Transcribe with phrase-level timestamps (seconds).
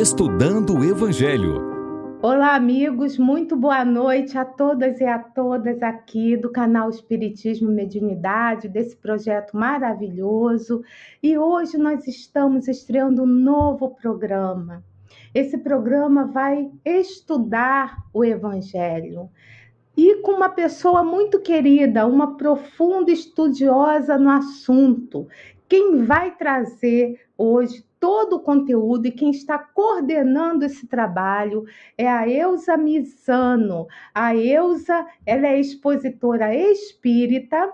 [0.00, 2.20] Estudando o Evangelho.
[2.22, 8.68] Olá, amigos, muito boa noite a todas e a todas aqui do canal Espiritismo Mediunidade,
[8.68, 10.84] desse projeto maravilhoso.
[11.20, 14.84] E hoje nós estamos estreando um novo programa.
[15.34, 19.28] Esse programa vai estudar o Evangelho
[19.96, 25.26] e com uma pessoa muito querida, uma profunda estudiosa no assunto.
[25.68, 31.64] Quem vai trazer hoje todo o conteúdo e quem está coordenando esse trabalho
[31.96, 33.86] é a Eusa Misano.
[34.14, 37.72] A Eusa, ela é expositora espírita,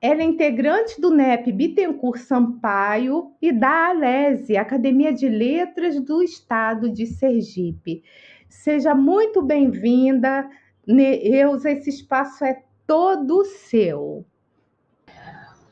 [0.00, 6.88] ela é integrante do NEP Bittencourt Sampaio e da ALESE, Academia de Letras do Estado
[6.88, 8.02] de Sergipe.
[8.48, 10.48] Seja muito bem-vinda,
[10.86, 14.24] Eusa, esse espaço é todo seu.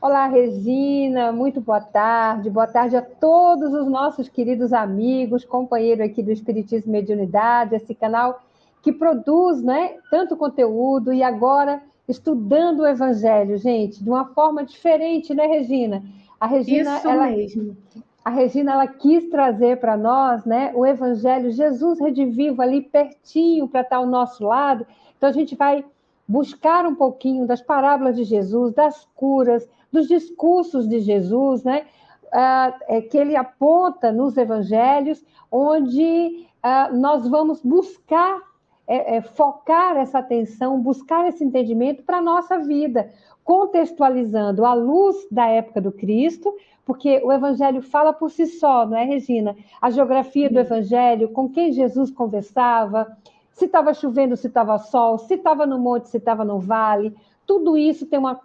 [0.06, 2.48] Olá, Regina, muito boa tarde.
[2.48, 7.92] Boa tarde a todos os nossos queridos amigos, companheiros aqui do Espiritismo e Mediunidade, esse
[7.92, 8.40] canal
[8.80, 15.34] que produz né, tanto conteúdo e agora estudando o Evangelho, gente, de uma forma diferente,
[15.34, 16.04] né, Regina?
[16.38, 17.76] A Regina, Isso ela, mesmo.
[18.24, 23.80] A Regina ela quis trazer para nós né, o Evangelho, Jesus redivivo ali pertinho para
[23.80, 24.86] estar ao nosso lado.
[25.16, 25.84] Então a gente vai
[26.28, 31.86] buscar um pouquinho das parábolas de Jesus, das curas, dos discursos de Jesus, né?
[32.26, 38.40] Uh, que ele aponta nos evangelhos, onde uh, nós vamos buscar
[38.86, 43.10] é, é, focar essa atenção, buscar esse entendimento para a nossa vida,
[43.42, 48.96] contextualizando à luz da época do Cristo, porque o Evangelho fala por si só, não
[48.96, 49.56] é, Regina?
[49.80, 53.16] A geografia do Evangelho, com quem Jesus conversava,
[53.50, 57.12] se estava chovendo, se estava sol, se estava no monte, se estava no vale,
[57.46, 58.38] tudo isso tem uma,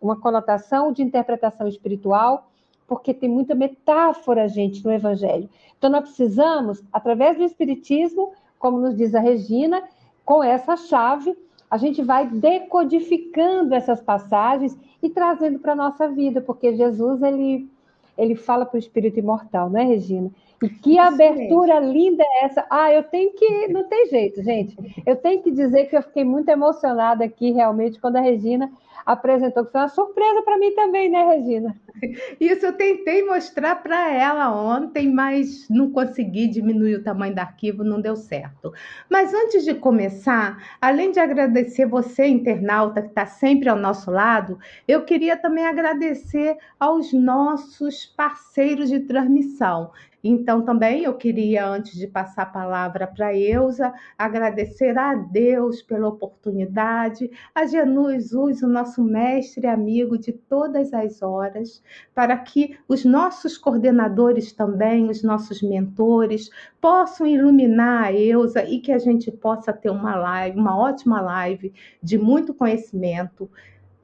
[0.00, 2.48] uma conotação de interpretação espiritual,
[2.86, 5.48] porque tem muita metáfora, gente, no Evangelho.
[5.78, 9.82] Então, nós precisamos, através do Espiritismo, como nos diz a Regina,
[10.24, 11.36] com essa chave,
[11.70, 17.68] a gente vai decodificando essas passagens e trazendo para a nossa vida, porque Jesus, ele,
[18.16, 20.30] ele fala para o espírito imortal, não é, Regina?
[20.62, 22.64] E que abertura linda é essa?
[22.70, 23.68] Ah, eu tenho que.
[23.68, 24.76] Não tem jeito, gente.
[25.04, 28.70] Eu tenho que dizer que eu fiquei muito emocionada aqui, realmente, quando a Regina
[29.04, 31.74] apresentou, que foi uma surpresa para mim também, né, Regina?
[32.40, 37.84] Isso eu tentei mostrar para ela ontem, mas não consegui diminuir o tamanho do arquivo,
[37.84, 38.72] não deu certo.
[39.08, 44.58] Mas antes de começar, além de agradecer você, internauta, que está sempre ao nosso lado,
[44.86, 49.90] eu queria também agradecer aos nossos parceiros de transmissão.
[50.24, 56.08] Então, também eu queria, antes de passar a palavra para Eusa, agradecer a Deus pela
[56.08, 61.80] oportunidade, a Jesus, o nosso mestre e amigo de todas as horas,
[62.12, 68.90] para que os nossos coordenadores também, os nossos mentores, possam iluminar a Eusa e que
[68.90, 73.48] a gente possa ter uma live, uma ótima live de muito conhecimento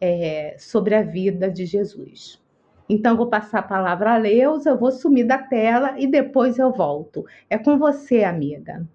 [0.00, 2.40] é, sobre a vida de Jesus.
[2.88, 6.72] Então, vou passar a palavra a Leusa, eu vou sumir da tela e depois eu
[6.72, 7.26] volto.
[7.50, 8.86] É com você, amiga.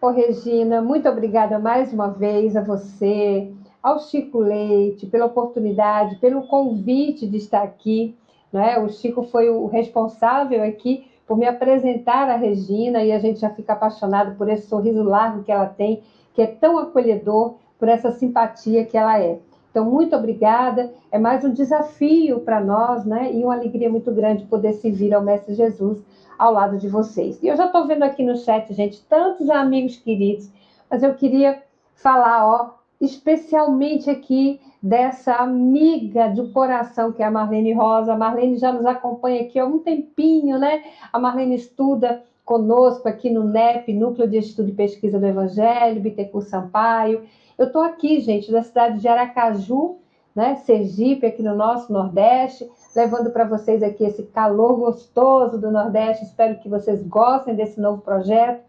[0.00, 3.52] Ô, Regina, muito obrigada mais uma vez a você,
[3.82, 8.16] ao Chico Leite, pela oportunidade, pelo convite de estar aqui.
[8.52, 8.78] Né?
[8.78, 13.50] O Chico foi o responsável aqui por me apresentar a Regina e a gente já
[13.50, 16.02] fica apaixonado por esse sorriso largo que ela tem,
[16.34, 19.38] que é tão acolhedor, por essa simpatia que ela é.
[19.70, 20.92] Então, muito obrigada.
[21.10, 23.32] É mais um desafio para nós, né?
[23.32, 25.98] E uma alegria muito grande poder servir ao Mestre Jesus
[26.38, 27.42] ao lado de vocês.
[27.42, 30.50] E eu já estou vendo aqui no chat, gente, tantos amigos queridos,
[30.90, 31.62] mas eu queria
[31.94, 38.12] falar, ó, especialmente aqui dessa amiga do coração que é a Marlene Rosa.
[38.12, 40.82] A Marlene já nos acompanha aqui há um tempinho, né?
[41.12, 46.46] A Marlene estuda conosco aqui no NEP, Núcleo de Estudo e Pesquisa do Evangelho, Bittencourt
[46.48, 47.22] Sampaio.
[47.56, 49.98] Eu estou aqui, gente, na cidade de Aracaju,
[50.34, 56.24] né, Sergipe, aqui no nosso Nordeste, levando para vocês aqui esse calor gostoso do Nordeste.
[56.24, 58.64] Espero que vocês gostem desse novo projeto.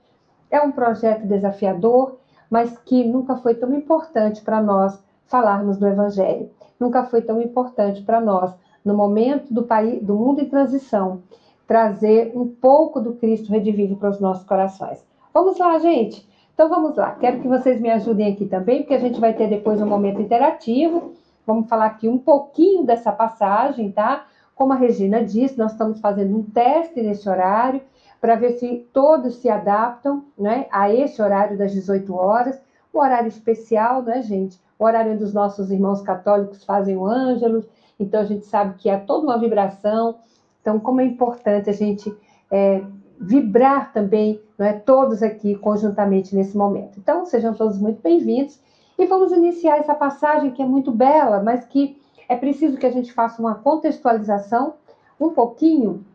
[0.49, 2.19] É um projeto desafiador,
[2.51, 6.49] mas que nunca foi tão importante para nós falarmos do Evangelho.
[6.77, 8.53] Nunca foi tão importante para nós,
[8.83, 11.21] no momento do, país, do mundo em transição,
[11.65, 15.01] trazer um pouco do Cristo redivivo para os nossos corações.
[15.33, 16.29] Vamos lá, gente!
[16.53, 19.47] Então vamos lá, quero que vocês me ajudem aqui também, porque a gente vai ter
[19.47, 21.13] depois um momento interativo.
[21.47, 24.25] Vamos falar aqui um pouquinho dessa passagem, tá?
[24.53, 27.81] Como a Regina disse, nós estamos fazendo um teste nesse horário
[28.21, 32.61] para ver se todos se adaptam né, a esse horário das 18 horas,
[32.93, 34.61] o horário especial, né, gente?
[34.77, 37.67] O horário onde os nossos irmãos católicos fazem o ângelos,
[37.99, 40.19] então a gente sabe que há toda uma vibração.
[40.61, 42.15] Então, como é importante a gente
[42.51, 42.83] é,
[43.19, 46.99] vibrar também, não é, todos aqui conjuntamente nesse momento.
[46.99, 48.59] Então, sejam todos muito bem-vindos
[48.99, 52.91] e vamos iniciar essa passagem que é muito bela, mas que é preciso que a
[52.91, 54.75] gente faça uma contextualização
[55.19, 56.05] um pouquinho,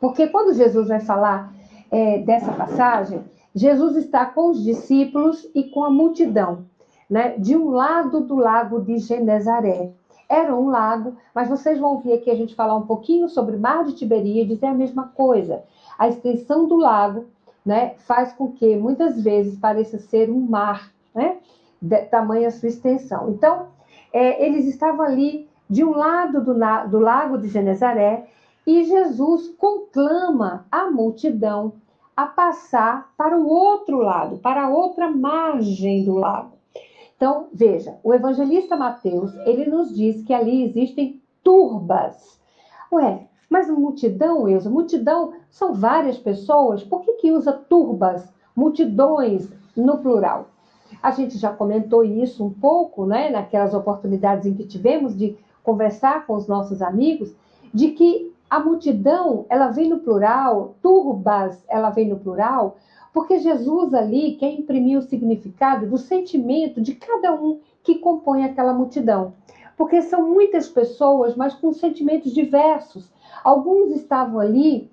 [0.00, 1.52] porque quando Jesus vai falar
[1.90, 3.22] é, dessa passagem,
[3.54, 6.64] Jesus está com os discípulos e com a multidão,
[7.08, 9.90] né, de um lado do lago de Genezaré.
[10.28, 13.60] Era um lago, mas vocês vão ver aqui a gente falar um pouquinho sobre o
[13.60, 15.64] mar de Tiberíades, é a mesma coisa.
[15.98, 17.26] A extensão do lago
[17.66, 21.38] né, faz com que muitas vezes pareça ser um mar, né,
[21.82, 23.30] de tamanha sua extensão.
[23.30, 23.66] Então,
[24.12, 26.54] é, eles estavam ali de um lado do,
[26.88, 28.28] do lago de Genezaré
[28.66, 31.74] e Jesus conclama a multidão
[32.16, 36.52] a passar para o outro lado, para a outra margem do lago.
[37.16, 42.40] Então, veja, o evangelista Mateus, ele nos diz que ali existem turbas.
[42.92, 49.98] Ué, mas multidão, Eusa, multidão são várias pessoas, por que, que usa turbas, multidões no
[49.98, 50.48] plural?
[51.02, 56.26] A gente já comentou isso um pouco, né, naquelas oportunidades em que tivemos de conversar
[56.26, 57.34] com os nossos amigos,
[57.72, 62.78] de que a multidão, ela vem no plural, turbas, ela vem no plural,
[63.12, 68.74] porque Jesus ali quer imprimir o significado do sentimento de cada um que compõe aquela
[68.74, 69.34] multidão.
[69.76, 73.10] Porque são muitas pessoas, mas com sentimentos diversos.
[73.44, 74.90] Alguns estavam ali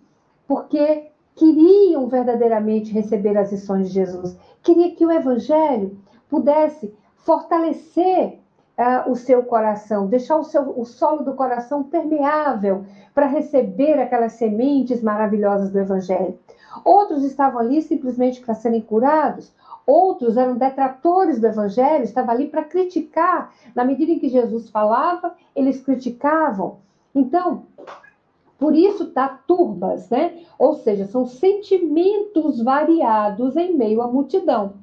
[0.48, 5.98] porque queriam verdadeiramente receber as lições de Jesus, queria que o evangelho
[6.30, 8.40] pudesse fortalecer
[8.78, 14.34] uh, o seu coração, deixar o, seu, o solo do coração permeável para receber aquelas
[14.34, 16.38] sementes maravilhosas do evangelho.
[16.86, 19.52] Outros estavam ali simplesmente para serem curados.
[19.86, 23.54] Outros eram detratores do evangelho, estavam ali para criticar.
[23.74, 26.78] Na medida em que Jesus falava, eles criticavam.
[27.16, 27.64] Então,
[28.60, 30.40] por isso tá turbas, né?
[30.60, 34.74] Ou seja, são sentimentos variados em meio à multidão.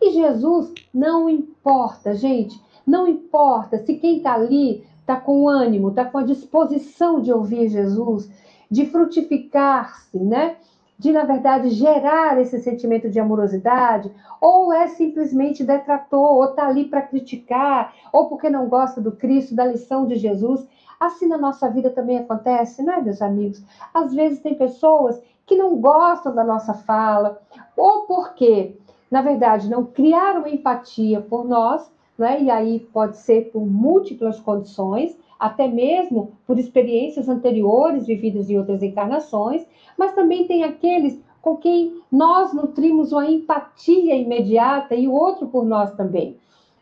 [0.00, 6.04] E Jesus não importa, gente, não importa se quem está ali está com ânimo, está
[6.04, 8.30] com a disposição de ouvir Jesus,
[8.70, 10.56] de frutificar-se, né?
[10.98, 16.86] de, na verdade, gerar esse sentimento de amorosidade, ou é simplesmente detrator, ou está ali
[16.86, 20.66] para criticar, ou porque não gosta do Cristo, da lição de Jesus.
[20.98, 23.62] Assim na nossa vida também acontece, não é, meus amigos?
[23.94, 27.40] Às vezes tem pessoas que não gostam da nossa fala,
[27.76, 28.76] ou porque,
[29.08, 31.88] na verdade, não criaram empatia por nós,
[32.18, 32.42] né?
[32.42, 38.82] e aí pode ser por múltiplas condições, até mesmo por experiências anteriores vividas em outras
[38.82, 39.64] encarnações,
[39.96, 45.64] mas também tem aqueles com quem nós nutrimos uma empatia imediata e o outro por
[45.64, 46.36] nós também.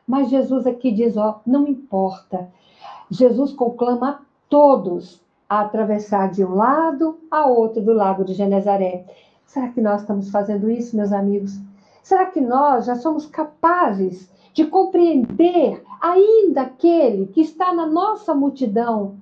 [0.06, 2.48] Mas Jesus aqui diz: ó, não importa.
[3.10, 4.18] Jesus conclama a
[4.48, 9.04] todos a atravessar de um lado a outro do lago de Genezaré.
[9.44, 11.60] Será que nós estamos fazendo isso, meus amigos?
[12.02, 19.16] Será que nós já somos capazes de compreender ainda aquele que está na nossa multidão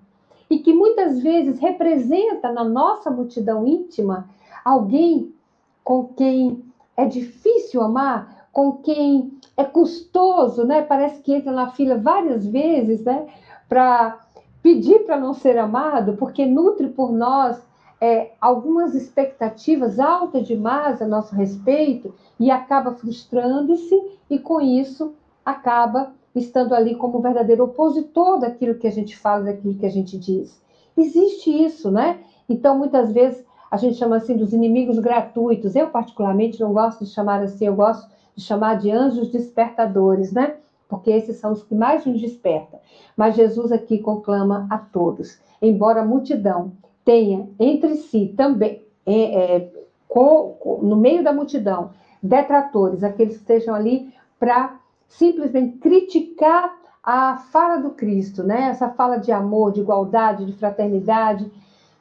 [0.49, 4.29] e que muitas vezes representa na nossa multidão íntima
[4.65, 5.35] alguém
[5.83, 6.63] com quem
[6.97, 10.83] é difícil amar, com quem é custoso, né?
[10.83, 13.27] Parece que entra na fila várias vezes, né?
[13.69, 14.21] Para
[14.63, 17.61] pedir para não ser amado, porque nutre por nós
[18.01, 25.13] é, algumas expectativas altas demais a nosso respeito e acaba frustrando-se e com isso
[25.45, 30.19] acaba estando ali como verdadeiro opositor daquilo que a gente fala, daquilo que a gente
[30.19, 30.61] diz.
[30.97, 32.19] Existe isso, né?
[32.49, 35.75] Então, muitas vezes, a gente chama assim dos inimigos gratuitos.
[35.75, 40.55] Eu, particularmente, não gosto de chamar assim, eu gosto de chamar de anjos despertadores, né?
[40.89, 42.79] Porque esses são os que mais nos despertam.
[43.17, 46.73] Mas Jesus aqui conclama a todos, embora a multidão
[47.05, 49.73] tenha entre si também, é, é,
[50.09, 51.91] com, com, no meio da multidão,
[52.23, 54.79] detratores, aqueles que estejam ali para
[55.19, 58.69] simplesmente criticar a fala do Cristo, né?
[58.71, 61.51] Essa fala de amor, de igualdade, de fraternidade.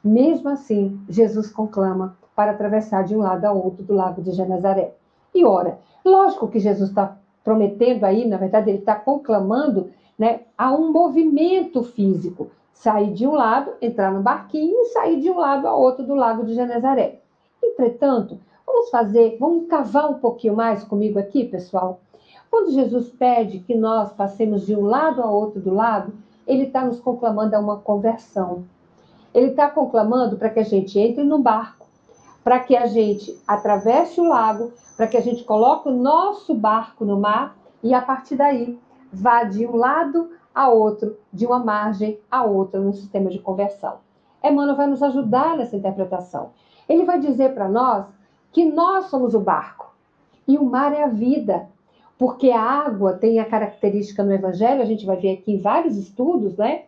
[0.02, 4.94] Mesmo assim, Jesus conclama para atravessar de um lado ao outro do lago de Genezaré.
[5.34, 10.72] E ora, lógico que Jesus está prometendo aí, na verdade, ele está conclamando né, a
[10.72, 12.50] um movimento físico.
[12.72, 16.14] Sair de um lado, entrar no barquinho e sair de um lado ao outro do
[16.14, 17.20] lago de Genezaré.
[17.62, 22.00] Entretanto, vamos fazer, vamos cavar um pouquinho mais comigo aqui, pessoal?
[22.54, 26.14] Quando Jesus pede que nós passemos de um lado ao outro do lado,
[26.46, 28.64] ele está nos conclamando a uma conversão.
[29.34, 31.84] Ele está conclamando para que a gente entre no barco,
[32.44, 37.04] para que a gente atravesse o lago, para que a gente coloque o nosso barco
[37.04, 38.78] no mar e a partir daí
[39.12, 43.96] vá de um lado a outro, de uma margem a outra no sistema de conversão.
[44.44, 46.50] Emmanuel vai nos ajudar nessa interpretação.
[46.88, 48.06] Ele vai dizer para nós
[48.52, 49.92] que nós somos o barco
[50.46, 51.73] e o mar é a vida,
[52.18, 55.96] porque a água tem a característica no Evangelho, a gente vai ver aqui em vários
[55.96, 56.82] estudos, né,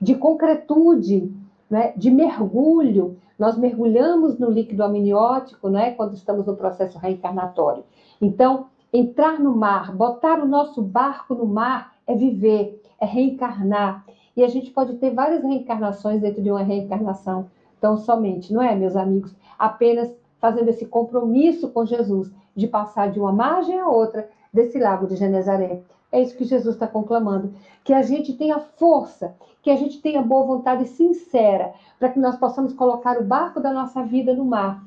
[0.00, 1.32] de concretude,
[1.70, 3.16] né, de mergulho.
[3.38, 7.84] Nós mergulhamos no líquido amniótico, né, quando estamos no processo reencarnatório.
[8.20, 14.04] Então, entrar no mar, botar o nosso barco no mar é viver, é reencarnar.
[14.36, 17.46] E a gente pode ter várias reencarnações dentro de uma reencarnação.
[17.78, 19.34] Então, somente, não é, meus amigos?
[19.58, 25.06] Apenas fazendo esse compromisso com Jesus de passar de uma margem a outra desse lago
[25.06, 25.82] de Genezaré.
[26.10, 27.54] É isso que Jesus está conclamando.
[27.82, 32.36] Que a gente tenha força, que a gente tenha boa vontade sincera, para que nós
[32.36, 34.84] possamos colocar o barco da nossa vida no mar,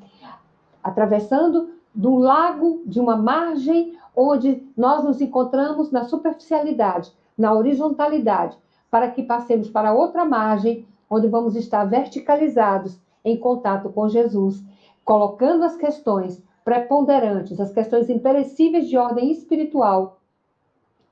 [0.84, 8.56] atravessando do lago, de uma margem onde nós nos encontramos na superficialidade, na horizontalidade,
[8.90, 14.62] para que passemos para outra margem, onde vamos estar verticalizados em contato com Jesus,
[15.04, 20.18] colocando as questões preponderantes, as questões imperecíveis de ordem espiritual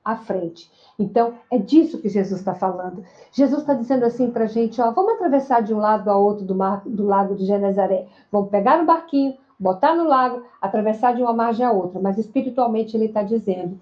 [0.03, 0.69] à frente.
[0.99, 3.05] Então, é disso que Jesus está falando.
[3.31, 6.43] Jesus está dizendo assim para a gente: ó, vamos atravessar de um lado ao outro
[6.43, 8.05] do, mar, do lago de Genezaré.
[8.29, 12.01] Vamos pegar no barquinho, botar no lago, atravessar de uma margem a outra.
[12.01, 13.79] Mas espiritualmente ele está dizendo: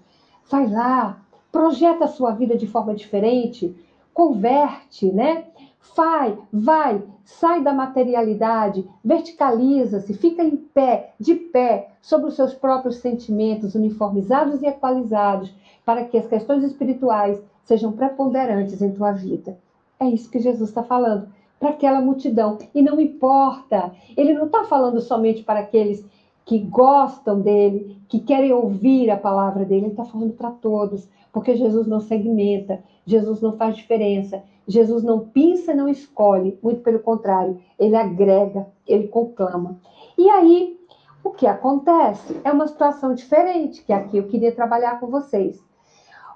[0.48, 3.74] vai lá, projeta a sua vida de forma diferente,
[4.14, 5.48] converte, né?
[5.96, 12.96] Vai, vai, sai da materialidade, verticaliza-se, fica em pé, de pé, sobre os seus próprios
[12.96, 19.58] sentimentos, uniformizados e equalizados, para que as questões espirituais sejam preponderantes em tua vida.
[20.00, 22.58] É isso que Jesus está falando para aquela multidão.
[22.74, 26.04] E não importa, ele não está falando somente para aqueles
[26.44, 31.56] que gostam dele, que querem ouvir a palavra dele, ele está falando para todos, porque
[31.56, 37.58] Jesus não segmenta, Jesus não faz diferença, Jesus não pinça, não escolhe, muito pelo contrário,
[37.78, 39.78] ele agrega, ele conclama.
[40.16, 40.78] E aí,
[41.22, 42.40] o que acontece?
[42.44, 45.62] É uma situação diferente, que aqui eu queria trabalhar com vocês.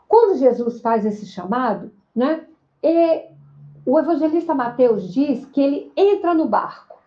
[0.09, 2.45] Quando Jesus faz esse chamado, né?
[3.85, 6.99] O evangelista Mateus diz que ele entra no barco.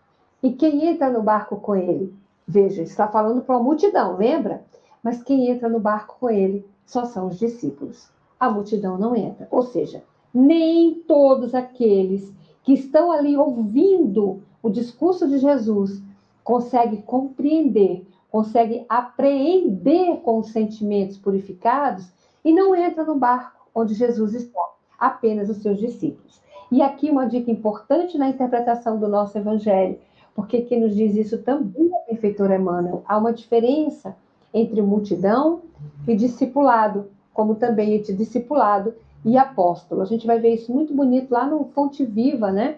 [0.42, 2.14] E quem entra no barco com ele?
[2.48, 4.64] Veja, está falando para uma multidão, lembra?
[5.04, 8.10] Mas quem entra no barco com ele só são os discípulos.
[8.40, 9.48] A multidão não entra.
[9.52, 12.32] Ou seja, nem todos aqueles
[12.64, 16.02] que estão ali ouvindo o discurso de Jesus
[16.44, 22.12] conseguem compreender, conseguem apreender com os sentimentos purificados
[22.44, 24.62] e não entra no barco onde Jesus está,
[25.00, 26.42] apenas os seus discípulos.
[26.72, 30.00] E aqui uma dica importante na interpretação do nosso evangelho,
[30.34, 31.91] porque quem nos diz isso também
[32.22, 33.04] o perfeitor Emmanuel.
[33.08, 34.16] Há uma diferença
[34.54, 35.62] entre multidão
[36.08, 38.94] e discipulado, como também entre discipulado
[39.26, 40.02] e apóstolo.
[40.02, 42.78] A gente vai ver isso muito bonito lá no Fonte Viva, né?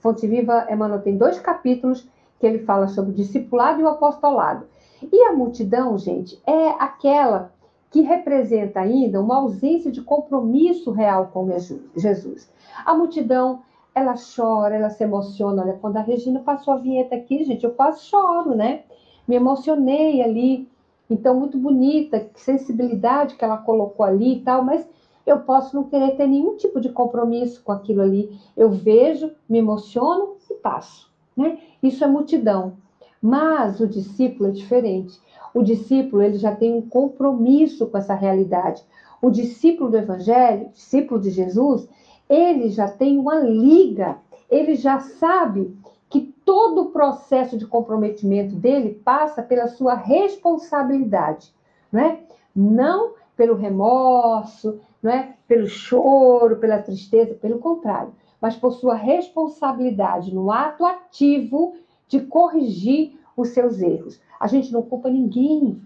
[0.00, 2.08] Fonte Viva, Emmanuel tem dois capítulos
[2.40, 4.64] que ele fala sobre o discipulado e o apostolado.
[5.02, 7.52] E a multidão, gente, é aquela
[7.90, 11.48] que representa ainda uma ausência de compromisso real com
[11.96, 12.50] Jesus.
[12.84, 13.60] A multidão,
[13.98, 15.62] ela chora, ela se emociona.
[15.62, 18.82] Olha, quando a Regina passou a vinheta aqui, gente, eu quase choro, né?
[19.26, 20.68] Me emocionei ali.
[21.10, 24.86] Então, muito bonita, que sensibilidade que ela colocou ali e tal, mas
[25.26, 28.38] eu posso não querer ter nenhum tipo de compromisso com aquilo ali.
[28.56, 31.10] Eu vejo, me emociono e passo.
[31.36, 31.58] Né?
[31.82, 32.74] Isso é multidão.
[33.20, 35.18] Mas o discípulo é diferente.
[35.52, 38.82] O discípulo ele já tem um compromisso com essa realidade.
[39.20, 41.88] O discípulo do Evangelho, discípulo de Jesus,
[42.28, 44.18] ele já tem uma liga,
[44.50, 45.76] ele já sabe
[46.08, 51.52] que todo o processo de comprometimento dele passa pela sua responsabilidade,
[51.92, 52.20] não é?
[52.54, 55.34] Não pelo remorso, não é?
[55.46, 61.76] Pelo choro, pela tristeza, pelo contrário, mas por sua responsabilidade no ato ativo
[62.08, 64.20] de corrigir os seus erros.
[64.40, 65.80] A gente não culpa ninguém,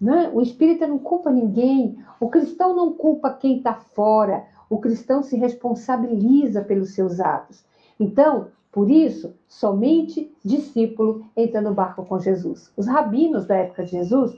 [0.00, 0.30] né?
[0.32, 5.36] O espírita não culpa ninguém, o cristão não culpa quem está fora, o cristão se
[5.36, 7.64] responsabiliza pelos seus atos.
[7.98, 12.72] Então, por isso, somente discípulo entra no barco com Jesus.
[12.76, 14.36] Os rabinos da época de Jesus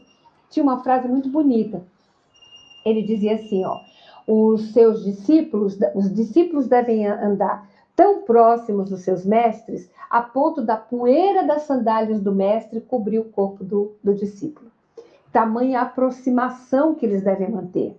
[0.51, 1.83] tinham uma frase muito bonita.
[2.85, 3.81] Ele dizia assim, ó:
[4.27, 7.67] os seus discípulos, os discípulos devem andar
[7.97, 13.25] tão próximos dos seus mestres, a ponto da poeira das sandálias do mestre cobrir o
[13.25, 14.71] corpo do, do discípulo.
[15.33, 17.97] Tamanha aproximação que eles devem manter.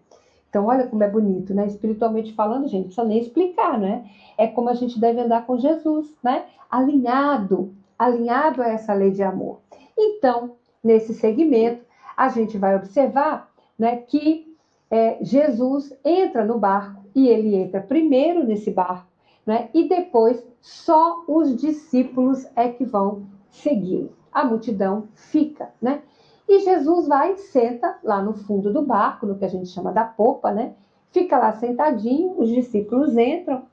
[0.50, 1.68] Então, olha como é bonito, né?
[1.68, 4.10] Espiritualmente falando, gente, não precisa nem explicar, né?
[4.38, 6.46] É como a gente deve andar com Jesus, né?
[6.70, 9.60] Alinhado, alinhado a essa lei de amor.
[9.98, 11.84] Então, nesse segmento,
[12.16, 14.56] a gente vai observar né, que
[14.90, 19.08] é, Jesus entra no barco e ele entra primeiro nesse barco,
[19.46, 19.70] né?
[19.74, 24.12] E depois só os discípulos é que vão segui-lo.
[24.32, 26.02] A multidão fica, né?
[26.48, 30.06] E Jesus vai senta lá no fundo do barco, no que a gente chama da
[30.06, 30.76] popa, né?
[31.12, 33.64] Fica lá sentadinho, os discípulos entram,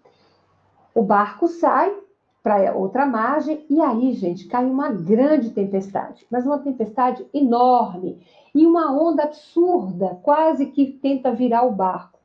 [0.94, 1.94] o barco sai
[2.42, 8.20] para outra margem e aí, gente, cai uma grande tempestade, mas uma tempestade enorme
[8.54, 12.18] e uma onda absurda, quase que tenta virar o barco.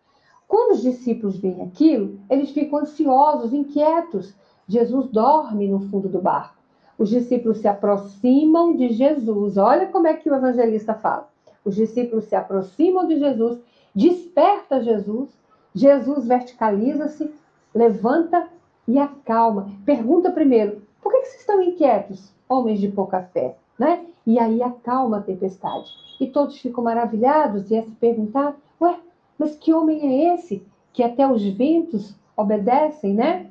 [0.48, 4.36] Quando os discípulos veem aquilo, eles ficam ansiosos, inquietos.
[4.68, 6.59] Jesus dorme no fundo do barco.
[7.00, 9.56] Os discípulos se aproximam de Jesus.
[9.56, 11.30] Olha como é que o evangelista fala.
[11.64, 13.58] Os discípulos se aproximam de Jesus,
[13.96, 15.30] desperta Jesus.
[15.74, 17.32] Jesus verticaliza-se,
[17.74, 18.50] levanta
[18.86, 19.70] e acalma.
[19.86, 23.56] Pergunta primeiro: por que vocês estão inquietos, homens de pouca fé?
[23.80, 24.06] Né?
[24.28, 25.90] E aí acalma a tempestade.
[26.20, 29.00] E todos ficam maravilhados e a se perguntar: ué,
[29.38, 33.48] mas que homem é esse que até os ventos obedecem, né?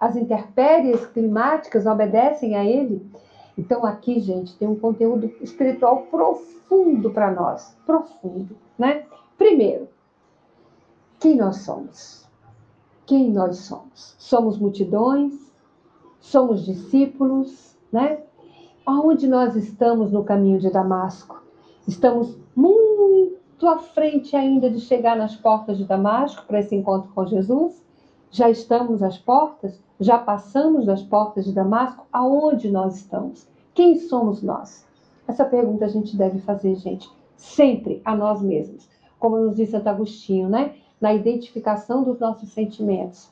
[0.00, 3.04] As intempéries climáticas obedecem a ele.
[3.56, 7.76] Então, aqui, gente, tem um conteúdo espiritual profundo para nós.
[7.84, 9.04] Profundo, né?
[9.36, 9.88] Primeiro,
[11.18, 12.24] quem nós somos?
[13.04, 14.14] Quem nós somos?
[14.18, 15.52] Somos multidões?
[16.20, 18.20] Somos discípulos, né?
[18.86, 21.42] Aonde nós estamos no caminho de Damasco?
[21.86, 27.26] Estamos muito à frente ainda de chegar nas portas de Damasco para esse encontro com
[27.26, 27.84] Jesus?
[28.30, 29.87] Já estamos às portas?
[30.00, 32.06] Já passamos das portas de Damasco?
[32.12, 33.48] Aonde nós estamos?
[33.74, 34.86] Quem somos nós?
[35.26, 38.88] Essa pergunta a gente deve fazer, gente, sempre a nós mesmos.
[39.18, 40.76] Como nos diz Santo Agostinho, né?
[41.00, 43.28] Na identificação dos nossos sentimentos.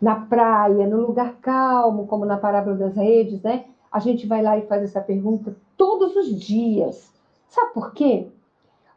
[0.00, 3.66] Na praia, no lugar calmo, como na parábola das redes, né?
[3.92, 7.12] A gente vai lá e faz essa pergunta todos os dias.
[7.48, 8.28] Sabe por quê?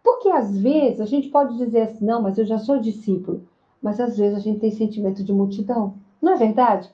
[0.02, 3.42] Porque às vezes a gente pode dizer assim, não, mas eu já sou discípulo
[3.84, 5.96] mas às vezes a gente tem sentimento de multidão.
[6.24, 6.90] Não é verdade?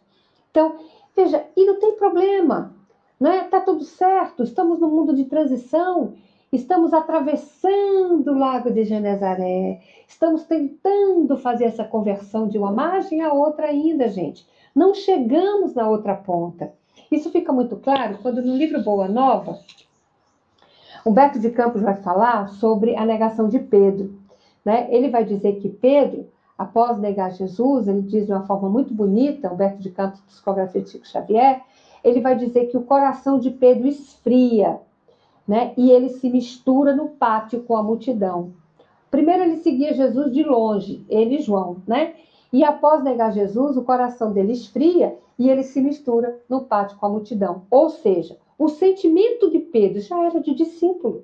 [0.49, 0.77] Então,
[1.15, 2.73] veja, e não tem problema,
[3.19, 3.43] não é?
[3.43, 6.13] Tá tudo certo, estamos no mundo de transição,
[6.51, 13.31] estamos atravessando o Lago de Genezaré, estamos tentando fazer essa conversão de uma margem à
[13.31, 14.47] outra ainda, gente.
[14.73, 16.73] Não chegamos na outra ponta.
[17.11, 19.59] Isso fica muito claro quando no livro Boa Nova,
[21.05, 24.19] Humberto de Campos vai falar sobre a negação de Pedro.
[24.65, 24.87] Né?
[24.89, 26.27] Ele vai dizer que Pedro
[26.59, 30.89] após negar Jesus, ele diz de uma forma muito bonita, Humberto de Campos, psicografia de
[30.89, 31.61] Chico Xavier,
[32.03, 34.77] ele vai dizer que o coração de Pedro esfria,
[35.47, 35.73] né?
[35.77, 38.51] E ele se mistura no pátio com a multidão.
[39.09, 42.15] Primeiro ele seguia Jesus de longe, ele e João, né?
[42.51, 47.05] E após negar Jesus, o coração dele esfria e ele se mistura no pátio com
[47.05, 47.61] a multidão.
[47.71, 51.23] Ou seja, o sentimento de Pedro já era de discípulo.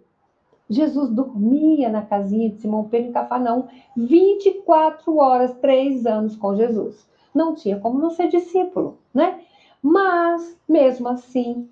[0.69, 7.07] Jesus dormia na casinha de Simão Pedro em Cafarnaum 24 horas, três anos com Jesus.
[7.33, 9.41] Não tinha como não ser discípulo, né?
[9.81, 11.69] Mas, mesmo assim,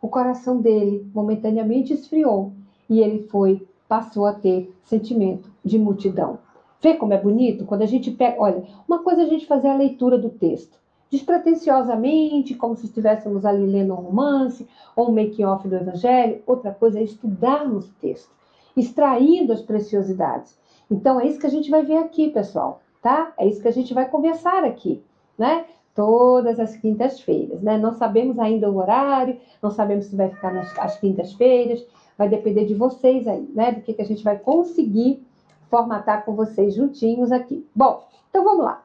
[0.00, 2.52] o coração dele momentaneamente esfriou
[2.90, 6.38] e ele foi, passou a ter sentimento de multidão.
[6.80, 7.64] Vê como é bonito?
[7.64, 8.42] Quando a gente pega.
[8.42, 10.81] Olha, uma coisa é a gente fazer a leitura do texto
[11.12, 16.42] despretensiosamente, como se estivéssemos ali lendo um romance ou um make-off do Evangelho.
[16.46, 18.30] Outra coisa é estudarmos o texto,
[18.74, 20.58] extraindo as preciosidades.
[20.90, 23.34] Então, é isso que a gente vai ver aqui, pessoal, tá?
[23.36, 25.02] É isso que a gente vai conversar aqui,
[25.36, 25.66] né?
[25.94, 27.76] Todas as quintas-feiras, né?
[27.76, 32.64] Não sabemos ainda o horário, não sabemos se vai ficar nas as quintas-feiras, vai depender
[32.64, 33.72] de vocês aí, né?
[33.72, 35.22] Do que, que a gente vai conseguir
[35.68, 37.66] formatar com vocês juntinhos aqui.
[37.76, 38.82] Bom, então vamos lá.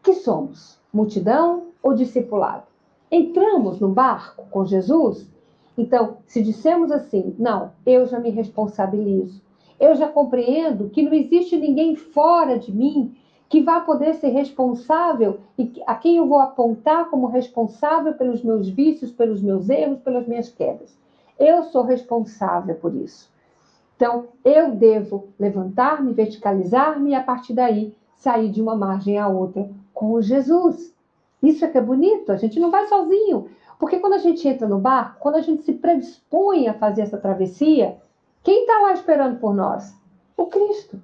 [0.00, 0.79] Que somos?
[0.92, 2.64] Multidão ou discipulado?
[3.10, 5.28] Entramos no barco com Jesus?
[5.76, 9.40] Então, se dissemos assim, não, eu já me responsabilizo,
[9.78, 13.16] eu já compreendo que não existe ninguém fora de mim
[13.48, 18.68] que vá poder ser responsável e a quem eu vou apontar como responsável pelos meus
[18.68, 20.96] vícios, pelos meus erros, pelas minhas quedas.
[21.38, 23.28] Eu sou responsável por isso.
[23.96, 29.68] Então, eu devo levantar-me, verticalizar-me e a partir daí sair de uma margem à outra
[30.00, 30.94] com Jesus.
[31.42, 33.50] Isso é que é bonito, a gente não vai sozinho.
[33.78, 37.18] Porque quando a gente entra no barco, quando a gente se predispõe a fazer essa
[37.18, 37.98] travessia,
[38.42, 39.94] quem está lá esperando por nós?
[40.38, 40.98] O Cristo.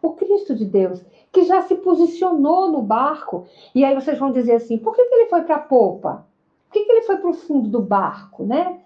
[0.00, 3.46] O Cristo de Deus, que já se posicionou no barco.
[3.74, 6.24] E aí vocês vão dizer assim: por que, que ele foi para a popa?
[6.68, 8.78] Por que, que ele foi para o fundo do barco, né?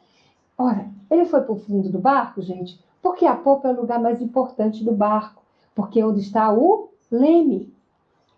[0.57, 4.01] Ora, ele foi para o fundo do barco, gente, porque a popa é o lugar
[4.01, 5.43] mais importante do barco,
[5.75, 7.71] porque é onde está o leme.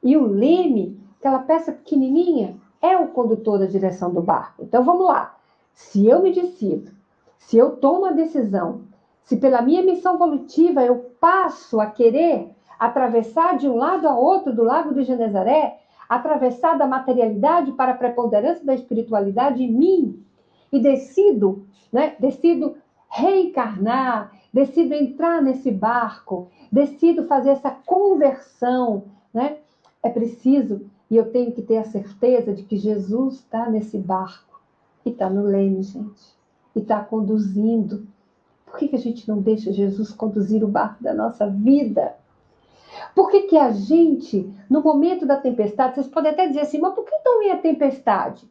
[0.02, 4.64] E o leme aquela peça pequenininha, é o condutor da direção do barco.
[4.64, 5.37] Então vamos lá.
[5.72, 6.90] Se eu me decido,
[7.38, 8.82] se eu tomo a decisão,
[9.22, 14.52] se pela minha missão evolutiva eu passo a querer atravessar de um lado a outro
[14.52, 20.24] do Lago de Genezaré, atravessar da materialidade para a preponderância da espiritualidade em mim,
[20.72, 22.16] e decido, né?
[22.18, 22.76] Decido
[23.08, 29.58] reencarnar, decido entrar nesse barco, decido fazer essa conversão, né?
[30.02, 34.59] É preciso e eu tenho que ter a certeza de que Jesus está nesse barco
[35.05, 36.35] e está no leme, gente,
[36.75, 38.07] e está conduzindo.
[38.64, 42.16] Por que, que a gente não deixa Jesus conduzir o barco da nossa vida?
[43.14, 46.94] Por que, que a gente, no momento da tempestade, vocês podem até dizer assim, mas
[46.94, 48.48] por que então a tempestade?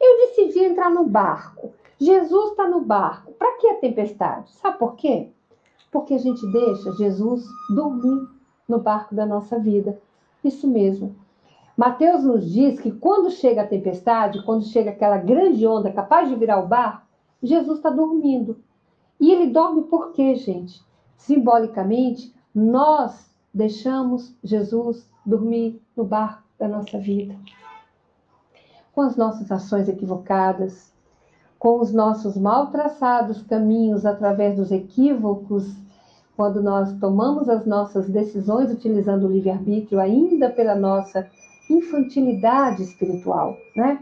[0.00, 1.74] Eu decidi entrar no barco.
[2.00, 3.32] Jesus está no barco.
[3.32, 4.50] Para que a tempestade?
[4.52, 5.28] Sabe por quê?
[5.92, 8.26] Porque a gente deixa Jesus dormir
[8.66, 10.00] no barco da nossa vida.
[10.42, 11.27] Isso mesmo.
[11.78, 16.34] Mateus nos diz que quando chega a tempestade, quando chega aquela grande onda capaz de
[16.34, 17.06] virar o barco,
[17.40, 18.58] Jesus está dormindo.
[19.20, 20.82] E ele dorme por quê, gente?
[21.16, 27.36] Simbolicamente, nós deixamos Jesus dormir no barco da nossa vida.
[28.92, 30.92] Com as nossas ações equivocadas,
[31.60, 35.76] com os nossos mal traçados caminhos através dos equívocos,
[36.36, 41.28] quando nós tomamos as nossas decisões utilizando o livre-arbítrio, ainda pela nossa
[41.68, 44.00] infantilidade espiritual, né?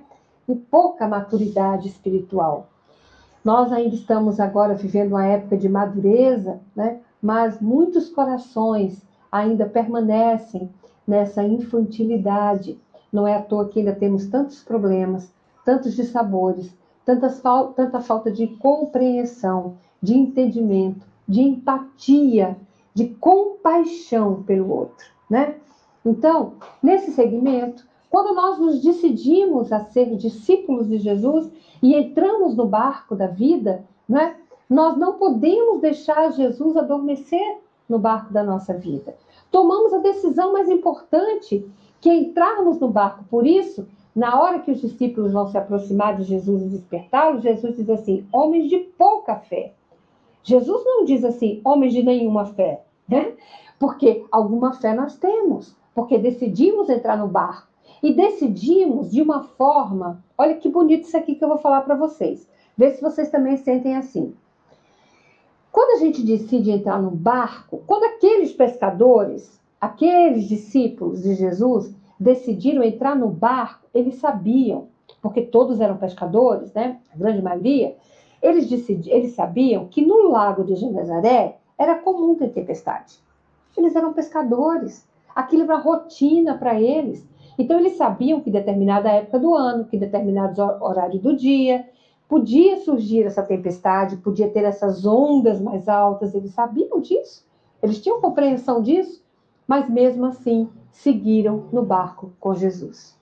[0.48, 2.68] E pouca maturidade espiritual.
[3.44, 7.00] Nós ainda estamos agora vivendo uma época de madureza, né?
[7.20, 10.70] Mas muitos corações ainda permanecem
[11.06, 12.78] nessa infantilidade.
[13.12, 15.32] Não é à toa que ainda temos tantos problemas,
[15.64, 16.74] tantos dissabores,
[17.04, 22.56] tantas fal tanta falta de compreensão, de entendimento, de empatia,
[22.94, 25.54] de compaixão pelo outro, né?
[26.06, 31.50] Então, nesse segmento, quando nós nos decidimos a ser discípulos de Jesus
[31.82, 34.36] e entramos no barco da vida, né?
[34.70, 39.16] Nós não podemos deixar Jesus adormecer no barco da nossa vida.
[39.50, 41.68] Tomamos a decisão mais importante,
[42.00, 43.24] que é entrarmos no barco.
[43.28, 47.76] Por isso, na hora que os discípulos vão se aproximar de Jesus e despertá-lo, Jesus
[47.76, 49.72] diz assim: homens de pouca fé.
[50.42, 53.32] Jesus não diz assim, homens de nenhuma fé, né?
[53.80, 57.68] Porque alguma fé nós temos, porque decidimos entrar no barco
[58.02, 60.22] e decidimos de uma forma.
[60.36, 62.46] Olha que bonito isso aqui que eu vou falar para vocês.
[62.76, 64.34] Vê se vocês também sentem assim.
[65.72, 72.82] Quando a gente decide entrar no barco, quando aqueles pescadores, aqueles discípulos de Jesus, decidiram
[72.82, 74.88] entrar no barco, eles sabiam,
[75.22, 77.00] porque todos eram pescadores, né?
[77.14, 77.96] A grande maioria,
[78.42, 83.18] eles, decidi, eles sabiam que no lago de Genezaré era comum ter tempestade.
[83.74, 87.28] Eles eram pescadores, aquilo era rotina para eles.
[87.58, 91.86] Então eles sabiam que determinada época do ano, que determinados horários do dia,
[92.26, 97.46] podia surgir essa tempestade, podia ter essas ondas mais altas, eles sabiam disso,
[97.82, 99.22] eles tinham compreensão disso,
[99.68, 103.14] mas mesmo assim seguiram no barco com Jesus.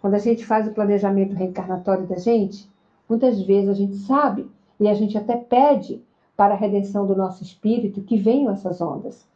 [0.00, 2.70] Quando a gente faz o planejamento reencarnatório da gente,
[3.08, 4.46] muitas vezes a gente sabe
[4.78, 6.04] e a gente até pede
[6.36, 9.26] para a redenção do nosso espírito que venham essas ondas,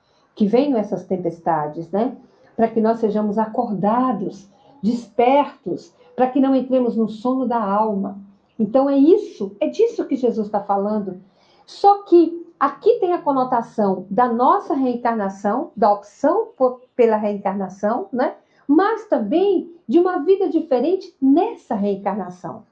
[0.40, 2.16] que venham essas tempestades, né?
[2.56, 4.48] Para que nós sejamos acordados,
[4.82, 8.18] despertos, para que não entremos no sono da alma,
[8.58, 11.20] então é isso, é disso que Jesus está falando.
[11.66, 18.34] Só que aqui tem a conotação da nossa reencarnação, da opção por, pela reencarnação, né?
[18.66, 22.62] Mas também de uma vida diferente nessa reencarnação.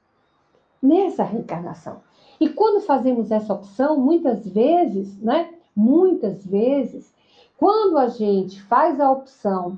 [0.81, 1.97] Nessa reencarnação.
[2.39, 5.51] E quando fazemos essa opção, muitas vezes, né?
[5.75, 7.13] Muitas vezes,
[7.59, 9.77] quando a gente faz a opção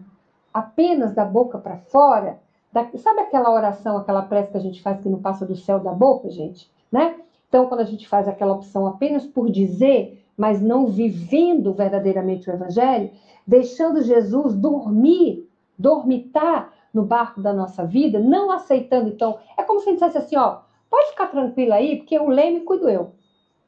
[0.53, 2.39] apenas da boca para fora,
[2.71, 5.79] da, sabe aquela oração, aquela prece que a gente faz que não passa do céu
[5.79, 6.71] da boca, gente?
[6.91, 7.15] Né?
[7.49, 12.53] Então, quando a gente faz aquela opção apenas por dizer, mas não vivendo verdadeiramente o
[12.53, 13.09] Evangelho,
[13.47, 19.89] deixando Jesus dormir, dormitar no barco da nossa vida, não aceitando, então, é como se
[19.89, 23.13] a gente dissesse assim, ó, pode ficar tranquila aí, porque o leme cuido eu.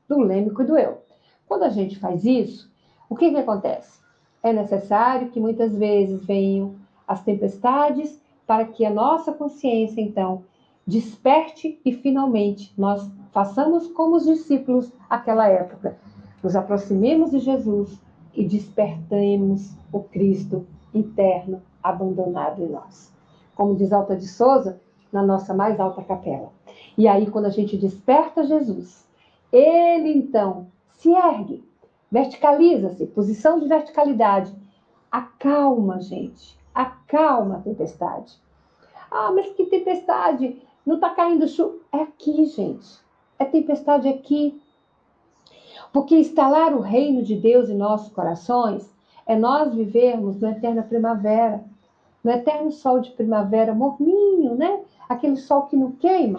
[0.08, 1.02] Do leme cuido eu.
[1.48, 2.72] Quando a gente faz isso,
[3.10, 4.03] o que, que acontece?
[4.44, 6.76] É necessário que muitas vezes venham
[7.08, 10.44] as tempestades para que a nossa consciência, então,
[10.86, 15.98] desperte e finalmente nós façamos como os discípulos aquela época,
[16.44, 17.98] nos aproximemos de Jesus
[18.36, 23.14] e despertemos o Cristo interno abandonado em nós.
[23.56, 24.80] Como diz Alta de Souza,
[25.12, 26.52] na nossa mais alta capela.
[26.98, 29.08] E aí, quando a gente desperta Jesus,
[29.52, 31.64] ele então se ergue,
[32.14, 34.54] verticaliza-se, posição de verticalidade,
[35.12, 38.40] acalma, gente, acalma a tempestade.
[39.10, 40.62] Ah, mas que tempestade!
[40.86, 41.76] Não está caindo chuva.
[41.92, 43.00] É aqui, gente.
[43.40, 44.62] É tempestade aqui.
[45.92, 48.88] Porque instalar o reino de Deus em nossos corações
[49.26, 51.64] é nós vivermos na eterna primavera,
[52.24, 54.82] no eterno sol de primavera, morninho, né?
[55.10, 56.38] Aquele sol que não queima.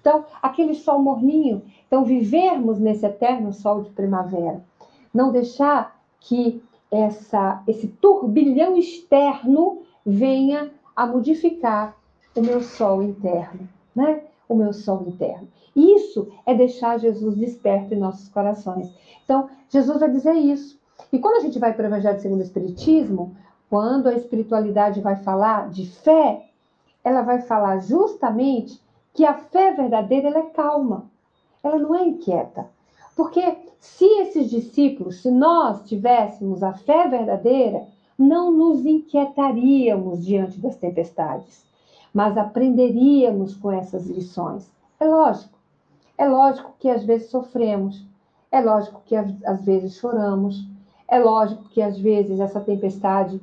[0.00, 1.62] Então, aquele sol morninho.
[1.86, 4.64] Então, vivermos nesse eterno sol de primavera.
[5.12, 11.96] Não deixar que essa, esse turbilhão externo venha a modificar
[12.36, 14.22] o meu sol interno, né?
[14.48, 15.48] O meu sol interno.
[15.74, 18.92] Isso é deixar Jesus desperto em nossos corações.
[19.24, 20.78] Então, Jesus vai dizer isso.
[21.10, 23.34] E quando a gente vai para o Evangelho segundo o Espiritismo,
[23.70, 26.46] quando a espiritualidade vai falar de fé,
[27.02, 28.80] ela vai falar justamente
[29.14, 31.10] que a fé verdadeira ela é calma,
[31.62, 32.66] ela não é inquieta.
[33.14, 37.86] Porque se esses discípulos, se nós tivéssemos a fé verdadeira,
[38.18, 41.64] não nos inquietaríamos diante das tempestades,
[42.12, 44.70] mas aprenderíamos com essas lições.
[45.00, 45.58] É lógico,
[46.16, 48.06] é lógico que às vezes sofremos,
[48.50, 50.64] é lógico que às vezes choramos,
[51.08, 53.40] é lógico que às vezes essa tempestade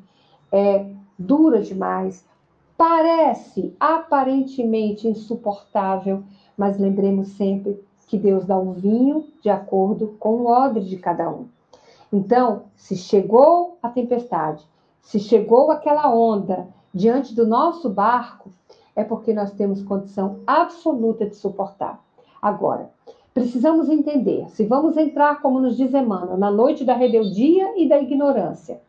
[0.51, 0.85] é
[1.17, 2.25] dura demais,
[2.77, 6.23] parece aparentemente insuportável,
[6.57, 11.29] mas lembremos sempre que Deus dá o vinho de acordo com o odre de cada
[11.29, 11.45] um.
[12.11, 14.67] Então, se chegou a tempestade,
[14.99, 18.51] se chegou aquela onda diante do nosso barco,
[18.95, 22.03] é porque nós temos condição absoluta de suportar.
[22.41, 22.89] Agora,
[23.31, 28.01] precisamos entender, se vamos entrar, como nos diz Emmanuel, na noite da rebeldia e da
[28.01, 28.81] ignorância,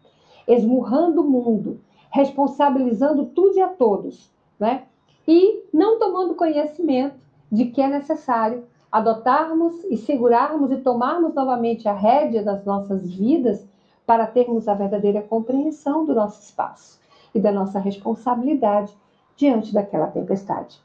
[0.49, 1.79] esmurrando o mundo,
[2.11, 4.85] responsabilizando tudo e a todos, né?
[5.29, 7.21] E não tomando conhecimento
[7.53, 13.65] de que é necessário adotarmos e segurarmos e tomarmos novamente a rédea das nossas vidas
[14.05, 16.99] para termos a verdadeira compreensão do nosso espaço
[17.35, 18.93] e da nossa responsabilidade
[19.37, 20.81] diante daquela tempestade.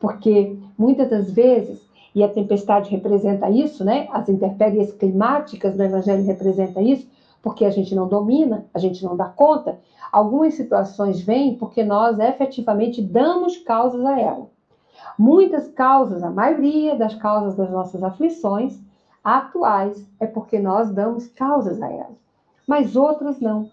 [0.00, 1.80] Porque muitas das vezes,
[2.14, 4.08] e a tempestade representa isso, né?
[4.12, 7.08] As intempéries climáticas do evangelho representa isso,
[7.42, 9.78] porque a gente não domina, a gente não dá conta.
[10.10, 14.53] Algumas situações vêm porque nós efetivamente damos causas a ela.
[15.18, 18.78] Muitas causas, a maioria das causas das nossas aflições
[19.22, 22.18] atuais é porque nós damos causas a elas.
[22.66, 23.70] Mas outras não.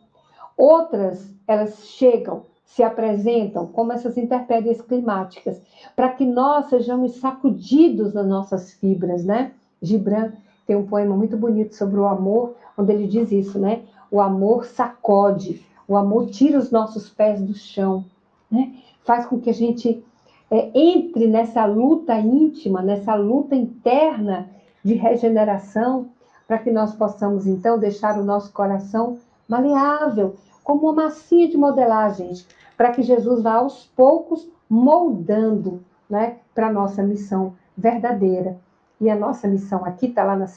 [0.58, 5.62] Outras, elas chegam, se apresentam como essas intempéries climáticas,
[5.96, 9.52] para que nós sejamos sacudidos nas nossas fibras, né?
[9.82, 10.32] Gibran
[10.65, 13.82] tem um poema muito bonito sobre o amor, onde ele diz isso, né?
[14.10, 18.06] O amor sacode, o amor tira os nossos pés do chão,
[18.50, 18.74] né?
[19.04, 20.04] Faz com que a gente
[20.52, 24.50] é, entre nessa luta íntima, nessa luta interna
[24.84, 26.10] de regeneração,
[26.46, 32.34] para que nós possamos então deixar o nosso coração maleável, como uma massinha de modelagem,
[32.76, 38.58] para que Jesus vá aos poucos moldando né, para a nossa missão verdadeira.
[39.00, 40.48] E a nossa missão aqui, está lá na,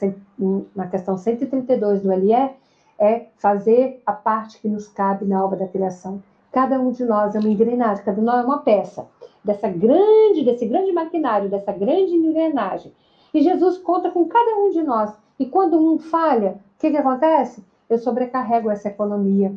[0.75, 2.33] na questão 132 do LE,
[2.99, 6.21] é fazer a parte que nos cabe na obra da criação.
[6.55, 9.05] Cada um de nós é uma engrenagem, cada um de nós é uma peça
[9.43, 12.93] dessa grande, desse grande maquinário, dessa grande engrenagem.
[13.33, 15.13] E Jesus conta com cada um de nós.
[15.37, 17.61] E quando um falha, o que, que acontece?
[17.89, 19.53] Eu sobrecarrego essa economia,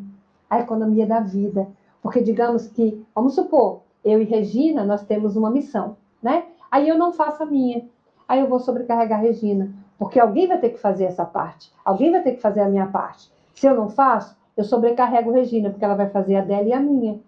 [0.50, 1.68] a economia da vida.
[2.02, 6.46] Porque digamos que, vamos supor, eu e Regina, nós temos uma missão, né?
[6.68, 7.86] Aí eu não faço a minha.
[8.26, 9.72] Aí eu vou sobrecarregar a Regina.
[9.96, 11.72] Porque alguém vai ter que fazer essa parte.
[11.84, 13.30] Alguém vai ter que fazer a minha parte.
[13.54, 16.80] Se eu não faço, eu sobrecarrego Regina, porque ela vai fazer a dela e a
[16.80, 17.20] minha.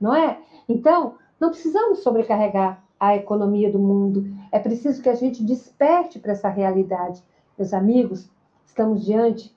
[0.00, 0.38] Não é?
[0.66, 4.26] Então, não precisamos sobrecarregar a economia do mundo.
[4.50, 7.22] É preciso que a gente desperte para essa realidade.
[7.58, 8.30] Meus amigos,
[8.64, 9.54] estamos diante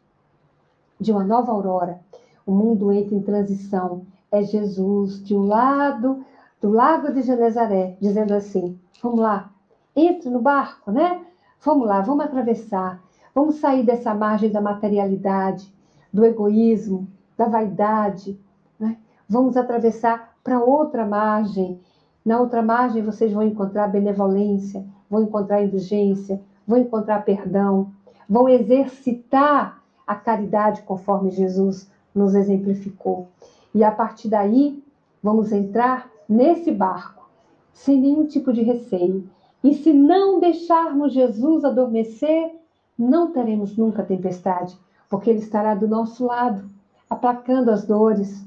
[1.00, 2.02] de uma nova aurora.
[2.46, 4.02] O mundo entra em transição.
[4.30, 6.26] É Jesus de um lado,
[6.60, 9.52] do lago de Genezaré, dizendo assim: vamos lá,
[9.96, 11.26] entre no barco, né?
[11.64, 13.02] Vamos lá, vamos atravessar.
[13.34, 15.74] Vamos sair dessa margem da materialidade,
[16.12, 17.08] do egoísmo,
[17.42, 18.40] da vaidade.
[18.80, 18.98] Né?
[19.28, 21.80] Vamos atravessar para outra margem.
[22.24, 27.92] Na outra margem vocês vão encontrar benevolência, vão encontrar indulgência, vão encontrar perdão,
[28.30, 33.28] vão exercitar a caridade conforme Jesus nos exemplificou.
[33.74, 34.84] E a partir daí,
[35.24, 37.28] vamos entrar nesse barco
[37.74, 39.28] sem nenhum tipo de receio.
[39.64, 42.52] E se não deixarmos Jesus adormecer,
[42.98, 44.78] não teremos nunca tempestade,
[45.10, 46.70] porque Ele estará do nosso lado,
[47.12, 48.42] aplacando as dores,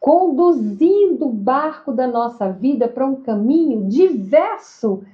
[0.00, 5.04] conduzindo o barco da nossa vida para um caminho diverso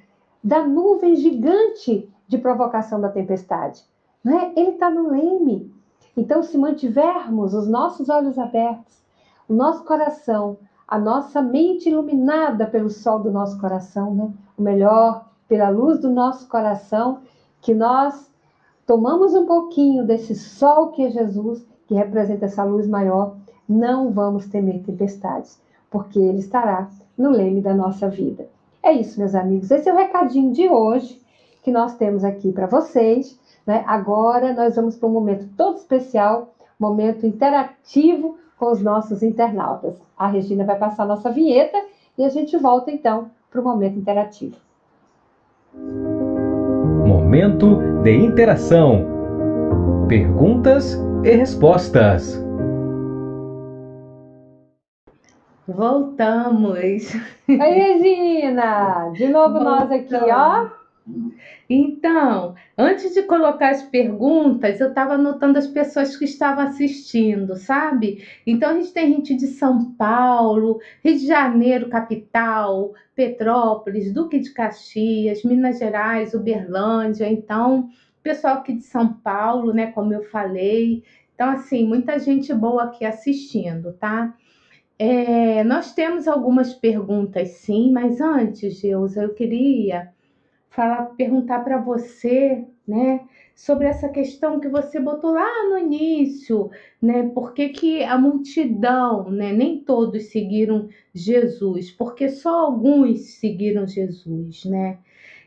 [0.43, 3.83] da nuvem gigante de provocação da tempestade.
[4.23, 4.53] Né?
[4.55, 5.75] Ele está no leme.
[6.17, 9.03] Então, se mantivermos os nossos olhos abertos,
[9.49, 14.33] o nosso coração, a nossa mente iluminada pelo sol do nosso coração, né?
[14.57, 17.23] o melhor, pela luz do nosso coração,
[17.61, 18.31] que nós
[18.87, 23.37] tomamos um pouquinho desse sol que é Jesus, que representa essa luz maior,
[23.69, 28.47] não vamos temer tempestades, porque Ele estará no leme da nossa vida.
[28.83, 29.71] é isso, meus amigos.
[29.71, 31.21] Esse é o recadinho de hoje
[31.63, 33.39] que nós temos aqui para vocês.
[33.67, 33.85] Né?
[33.87, 39.95] Agora nós vamos para um momento todo especial, momento interativo com os nossos internautas.
[40.17, 41.79] A Regina vai passar a nossa vinheta
[42.19, 44.57] e a gente volta então para o momento interativo.
[47.07, 49.07] Momento de interação.
[50.09, 52.41] Perguntas e respostas.
[55.67, 57.15] Voltamos.
[57.49, 59.11] Oi, Regina!
[59.15, 59.65] De novo Voltamos.
[59.65, 60.71] nós aqui, ó.
[61.69, 68.25] Então, antes de colocar as perguntas, eu estava anotando as pessoas que estavam assistindo, sabe?
[68.47, 74.51] Então, a gente tem gente de São Paulo, Rio de Janeiro, capital, Petrópolis, Duque de
[74.51, 77.29] Caxias, Minas Gerais, Uberlândia.
[77.29, 77.89] Então,
[78.23, 79.93] pessoal aqui de São Paulo, né?
[79.93, 81.03] Como eu falei.
[81.35, 84.35] Então, assim, muita gente boa aqui assistindo, tá?
[84.99, 90.13] É, nós temos algumas perguntas, sim, mas antes, Geusa, eu queria
[90.71, 93.21] falar, perguntar para você, né,
[93.55, 99.31] sobre essa questão que você botou lá no início, né, por que, que a multidão,
[99.31, 104.99] né, nem todos seguiram Jesus, porque só alguns seguiram Jesus, né?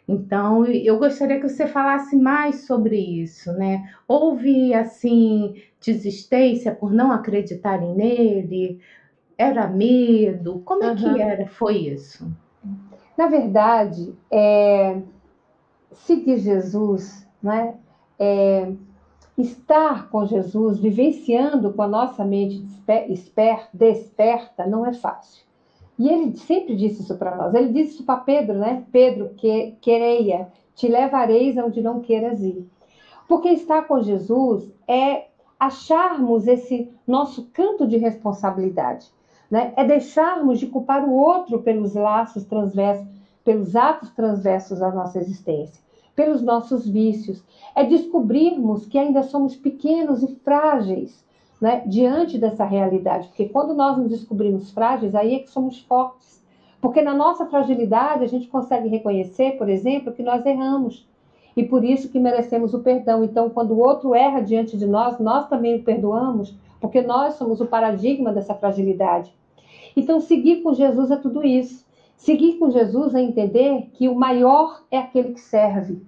[0.08, 3.92] Então, eu gostaria que você falasse mais sobre isso, né?
[4.08, 8.80] Houve, assim, desistência por não acreditarem nele?
[9.38, 10.62] Era medo?
[10.64, 11.48] Como é que era?
[11.48, 12.32] Foi isso?
[13.18, 15.02] Na verdade, é,
[15.92, 17.76] seguir Jesus, né?
[18.20, 18.72] É,
[19.38, 25.45] estar com Jesus, vivenciando com a nossa mente desper, desperta, não é fácil.
[25.98, 27.54] E ele sempre disse isso para nós.
[27.54, 28.84] Ele disse isso para Pedro, né?
[28.92, 32.68] Pedro, que quereia, te levareis aonde não queiras ir.
[33.28, 35.28] Porque estar com Jesus é
[35.60, 39.08] acharmos esse nosso canto de responsabilidade,
[39.50, 39.74] né?
[39.78, 43.08] É deixarmos de culpar o outro pelos laços transversos,
[43.44, 47.44] pelos atos transversos da nossa existência pelos nossos vícios.
[47.76, 51.25] É descobrirmos que ainda somos pequenos e frágeis
[51.60, 53.28] né, diante dessa realidade.
[53.28, 56.44] Porque quando nós nos descobrimos frágeis, aí é que somos fortes.
[56.82, 61.08] Porque na nossa fragilidade a gente consegue reconhecer, por exemplo, que nós erramos.
[61.56, 63.24] E por isso que merecemos o perdão.
[63.24, 67.62] Então, quando o outro erra diante de nós, nós também o perdoamos, porque nós somos
[67.62, 69.34] o paradigma dessa fragilidade.
[69.96, 71.86] Então, seguir com Jesus é tudo isso.
[72.18, 76.02] Seguir com Jesus é entender que o maior é aquele que serve.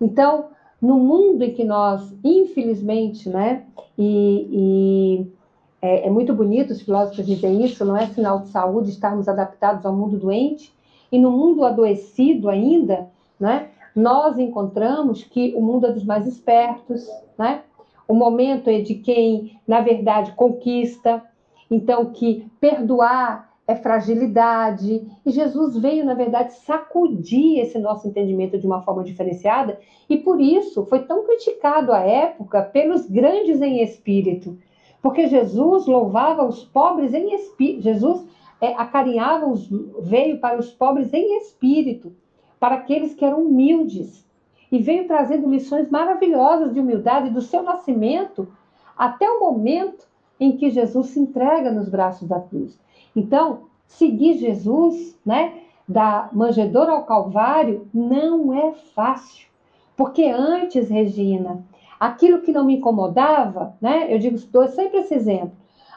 [0.00, 0.46] Então,
[0.80, 3.64] no mundo em que nós, infelizmente, né,
[3.96, 5.32] e, e
[5.80, 9.84] é, é, muito bonito os filósofos dizem isso, não é sinal de saúde estarmos adaptados
[9.86, 10.72] ao mundo doente,
[11.10, 13.08] e no mundo adoecido ainda,
[13.38, 17.08] né, nós encontramos que o mundo é dos mais espertos,
[17.38, 17.62] né?
[18.06, 21.24] O momento é de quem, na verdade, conquista,
[21.70, 25.06] então que perdoar é fragilidade.
[25.24, 30.40] E Jesus veio, na verdade, sacudir esse nosso entendimento de uma forma diferenciada, e por
[30.40, 34.56] isso foi tão criticado à época pelos grandes em espírito.
[35.02, 37.82] Porque Jesus louvava os pobres em espírito.
[37.82, 38.26] Jesus
[38.60, 39.68] é, acarinhava, os,
[40.00, 42.12] veio para os pobres em espírito,
[42.58, 44.24] para aqueles que eram humildes.
[44.70, 48.48] E veio trazendo lições maravilhosas de humildade do seu nascimento
[48.96, 50.06] até o momento
[50.40, 52.78] em que Jesus se entrega nos braços da cruz.
[53.16, 55.54] Então, seguir Jesus, né,
[55.88, 59.48] da manjedoura ao Calvário, não é fácil.
[59.96, 61.64] Porque antes, Regina,
[61.98, 65.52] aquilo que não me incomodava, né, eu digo, dou sempre esse exemplo.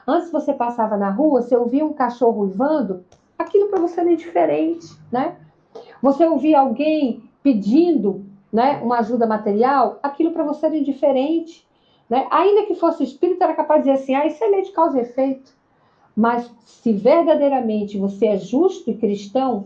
[0.07, 3.03] Antes você passava na rua, você ouvia um cachorro uivando,
[3.37, 5.35] aquilo para você era indiferente, né?
[6.01, 11.67] Você ouvia alguém pedindo, né, uma ajuda material, aquilo para você era indiferente,
[12.09, 12.27] né?
[12.31, 14.97] Ainda que fosse espírito, era capaz de dizer assim, ah, isso é lei de causa
[14.97, 15.58] e efeito.
[16.15, 19.65] Mas se verdadeiramente você é justo e cristão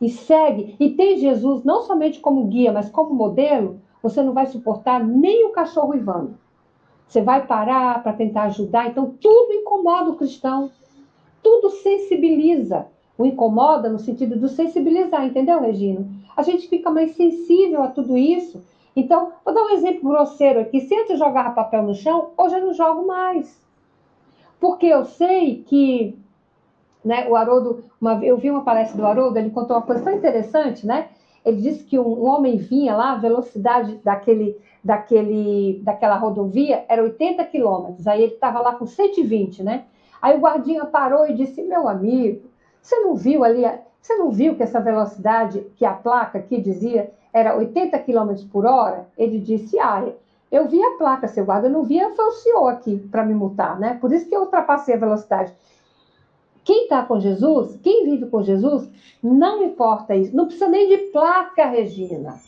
[0.00, 4.46] e segue e tem Jesus não somente como guia, mas como modelo, você não vai
[4.46, 6.36] suportar nem o cachorro ivando.
[7.06, 8.88] Você vai parar para tentar ajudar.
[8.88, 10.70] Então, tudo incomoda o cristão.
[11.42, 12.86] Tudo sensibiliza.
[13.18, 16.06] O incomoda no sentido de sensibilizar, entendeu, Regina?
[16.34, 18.62] A gente fica mais sensível a tudo isso.
[18.96, 20.80] Então, vou dar um exemplo grosseiro aqui.
[20.80, 23.61] Se antes eu jogava papel no chão, hoje eu não jogo mais.
[24.62, 26.16] Porque eu sei que
[27.04, 30.12] né, o Haroldo, uma, eu vi uma palestra do Haroldo, ele contou uma coisa tão
[30.12, 31.08] interessante, né?
[31.44, 37.02] Ele disse que um, um homem vinha lá, a velocidade daquele, daquele, daquela rodovia era
[37.02, 39.86] 80 quilômetros, aí ele estava lá com 120, né?
[40.22, 42.48] Aí o guardinha parou e disse: Meu amigo,
[42.80, 43.64] você não viu ali,
[44.00, 48.64] você não viu que essa velocidade que a placa aqui dizia era 80 quilômetros por
[48.64, 49.08] hora?
[49.18, 50.06] Ele disse: Ah,
[50.52, 53.80] eu vi a placa, seu guarda, eu não foi o senhor aqui para me multar,
[53.80, 53.96] né?
[53.98, 55.50] Por isso que eu ultrapassei a velocidade.
[56.62, 58.86] Quem está com Jesus, quem vive com Jesus,
[59.22, 60.36] não importa isso.
[60.36, 62.38] Não precisa nem de placa, Regina.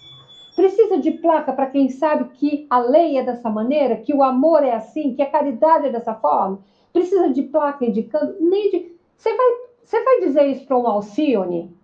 [0.54, 4.62] Precisa de placa para quem sabe que a lei é dessa maneira, que o amor
[4.62, 6.60] é assim, que a caridade é dessa forma.
[6.92, 8.94] Precisa de placa indicando, nem de.
[9.16, 9.46] Você vai,
[9.82, 11.74] você vai dizer isso para um Alcione?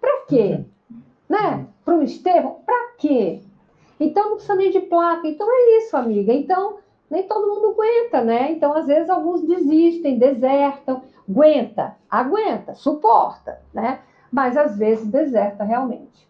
[0.00, 0.64] Para quê?
[1.28, 1.66] Né?
[1.84, 2.56] Para um Estevão?
[2.64, 3.42] Para quê?
[4.00, 5.26] Então não precisa nem de placa.
[5.26, 6.32] Então é isso, amiga.
[6.32, 6.78] Então
[7.10, 8.52] nem todo mundo aguenta, né?
[8.52, 11.02] Então às vezes alguns desistem, desertam.
[11.28, 14.00] Aguenta, aguenta, suporta, né?
[14.30, 16.28] Mas às vezes deserta realmente.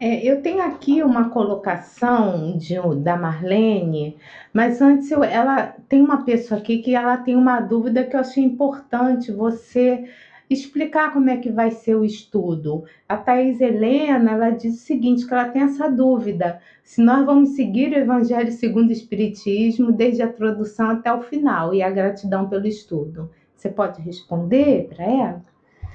[0.00, 4.16] É, eu tenho aqui uma colocação de, da Marlene,
[4.52, 8.20] mas antes eu, ela tem uma pessoa aqui que ela tem uma dúvida que eu
[8.20, 10.08] achei importante você
[10.50, 12.84] explicar como é que vai ser o estudo.
[13.08, 17.50] A Thais Helena, ela diz o seguinte, que ela tem essa dúvida, se nós vamos
[17.50, 22.48] seguir o Evangelho segundo o Espiritismo desde a introdução até o final, e a gratidão
[22.48, 23.30] pelo estudo.
[23.54, 25.42] Você pode responder para ela?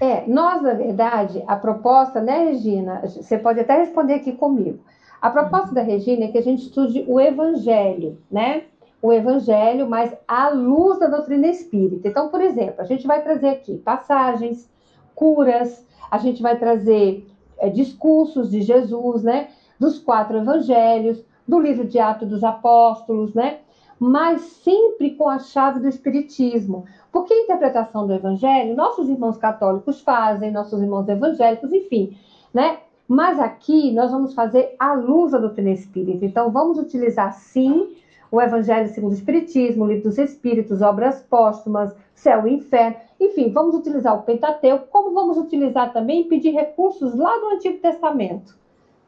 [0.02, 3.02] É, nós, na verdade, a proposta, né, Regina?
[3.06, 4.80] Você pode até responder aqui comigo.
[5.22, 8.64] A proposta da Regina é que a gente estude o Evangelho, né?
[9.04, 12.08] O Evangelho, mas à luz da doutrina espírita.
[12.08, 14.72] Então, por exemplo, a gente vai trazer aqui passagens,
[15.14, 17.28] curas, a gente vai trazer
[17.58, 19.50] é, discursos de Jesus, né?
[19.80, 23.60] Dos quatro evangelhos, do livro de Atos dos Apóstolos, né?
[24.00, 26.86] Mas sempre com a chave do Espiritismo.
[27.12, 32.18] Porque a interpretação do Evangelho, nossos irmãos católicos fazem, nossos irmãos evangélicos, enfim,
[32.54, 32.78] né?
[33.08, 36.26] Mas aqui nós vamos fazer a luz da doutrina espírita.
[36.26, 37.96] Então, vamos utilizar sim
[38.34, 42.96] o Evangelho segundo o Espiritismo, o Livro dos Espíritos, obras póstumas, céu e inferno.
[43.20, 48.58] Enfim, vamos utilizar o Pentateuco, como vamos utilizar também pedir recursos lá do Antigo Testamento,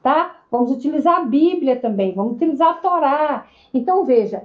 [0.04, 0.44] tá?
[0.52, 3.48] Vamos utilizar a Bíblia também, vamos utilizar a Torá.
[3.74, 4.44] Então, veja,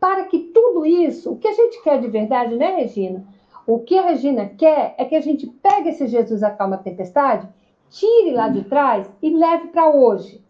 [0.00, 3.26] para que tudo isso, o que a gente quer de verdade, né, Regina?
[3.66, 7.46] O que a Regina quer é que a gente pegue esse Jesus acalma a tempestade,
[7.90, 10.42] tire lá de trás e leve para hoje.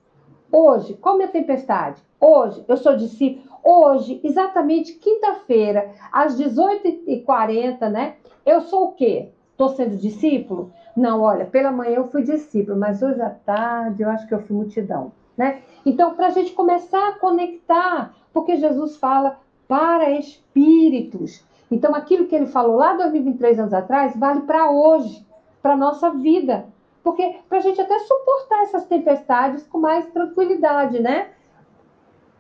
[0.53, 2.01] Hoje, qual é a tempestade?
[2.20, 3.51] Hoje, eu sou discípulo.
[3.65, 8.17] Hoje, exatamente quinta-feira, às 18h40, né?
[8.45, 9.29] Eu sou o quê?
[9.53, 10.73] Estou sendo discípulo?
[10.97, 14.43] Não, olha, pela manhã eu fui discípulo, mas hoje à tarde eu acho que eu
[14.43, 15.63] fui multidão, né?
[15.87, 19.39] Então, para a gente começar a conectar, porque Jesus fala
[19.69, 21.45] para espíritos.
[21.71, 25.25] Então, aquilo que ele falou lá 2023 anos atrás vale para hoje,
[25.63, 26.67] para nossa vida.
[27.03, 31.31] Porque para a gente até suportar essas tempestades com mais tranquilidade, né?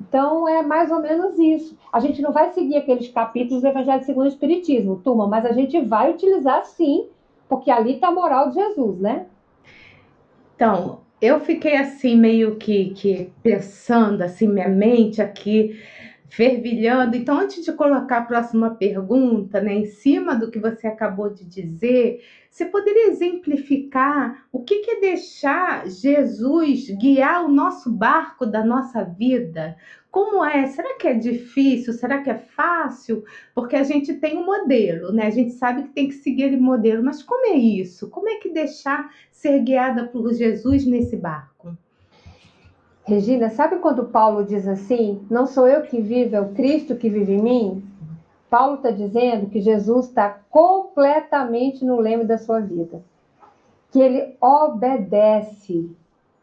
[0.08, 1.78] Então, é mais ou menos isso.
[1.92, 5.52] A gente não vai seguir aqueles capítulos do Evangelho segundo o Espiritismo, turma, mas a
[5.52, 7.06] gente vai utilizar sim,
[7.48, 9.26] porque ali está a moral de Jesus, né?
[10.56, 15.78] Então, eu fiquei assim, meio que, que pensando, assim, minha mente aqui
[16.32, 17.14] fervilhando.
[17.14, 21.44] Então, antes de colocar a próxima pergunta, né, em cima do que você acabou de
[21.44, 29.04] dizer, você poderia exemplificar o que é deixar Jesus guiar o nosso barco da nossa
[29.04, 29.76] vida?
[30.10, 30.66] Como é?
[30.68, 31.92] Será que é difícil?
[31.92, 33.22] Será que é fácil?
[33.54, 35.26] Porque a gente tem um modelo, né?
[35.26, 38.08] A gente sabe que tem que seguir aquele modelo, mas como é isso?
[38.08, 41.76] Como é que deixar ser guiada por Jesus nesse barco?
[43.04, 47.08] Regina, sabe quando Paulo diz assim: Não sou eu que vivo, é o Cristo que
[47.08, 47.84] vive em mim?
[48.48, 53.02] Paulo está dizendo que Jesus está completamente no leme da sua vida,
[53.90, 55.90] que ele obedece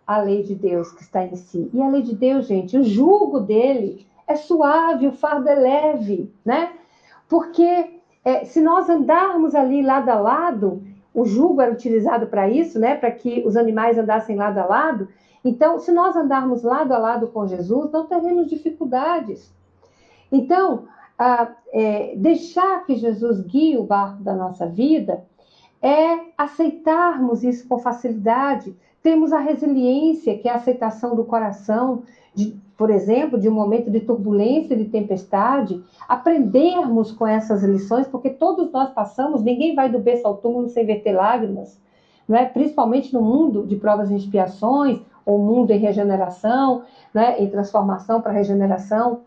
[0.07, 1.69] à lei de Deus que está em si.
[1.71, 6.33] E a lei de Deus, gente, o jugo dele é suave, o fardo é leve,
[6.43, 6.71] né?
[7.29, 10.81] Porque é, se nós andarmos ali lado a lado,
[11.13, 12.95] o jugo era utilizado para isso, né?
[12.95, 15.07] Para que os animais andassem lado a lado.
[15.43, 19.53] Então, se nós andarmos lado a lado com Jesus, não teremos dificuldades.
[20.31, 20.85] Então,
[21.17, 25.25] a, é, deixar que Jesus guie o barco da nossa vida
[25.81, 28.75] é aceitarmos isso com facilidade.
[29.01, 33.89] Temos a resiliência, que é a aceitação do coração, de, por exemplo, de um momento
[33.89, 39.99] de turbulência, de tempestade, aprendermos com essas lições, porque todos nós passamos, ninguém vai do
[39.99, 41.79] berço ao túmulo sem verter lágrimas,
[42.29, 42.45] não é?
[42.45, 48.31] principalmente no mundo de provas e expiações, o mundo em regeneração, né, em transformação para
[48.31, 49.21] regeneração.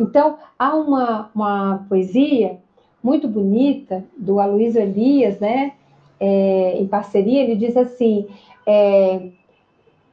[0.00, 2.58] Então, há uma, uma poesia
[3.02, 5.72] muito bonita do Aloysio Elias, né,
[6.20, 8.28] é, em parceria, ele diz assim,
[8.66, 9.30] é,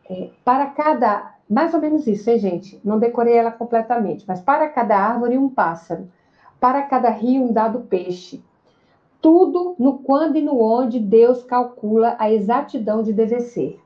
[0.09, 2.81] é, para cada, mais ou menos isso, hein, gente?
[2.83, 6.09] Não decorei ela completamente, mas para cada árvore um pássaro,
[6.59, 8.41] para cada rio um dado peixe,
[9.21, 13.79] tudo no quando e no onde Deus calcula a exatidão de dever ser.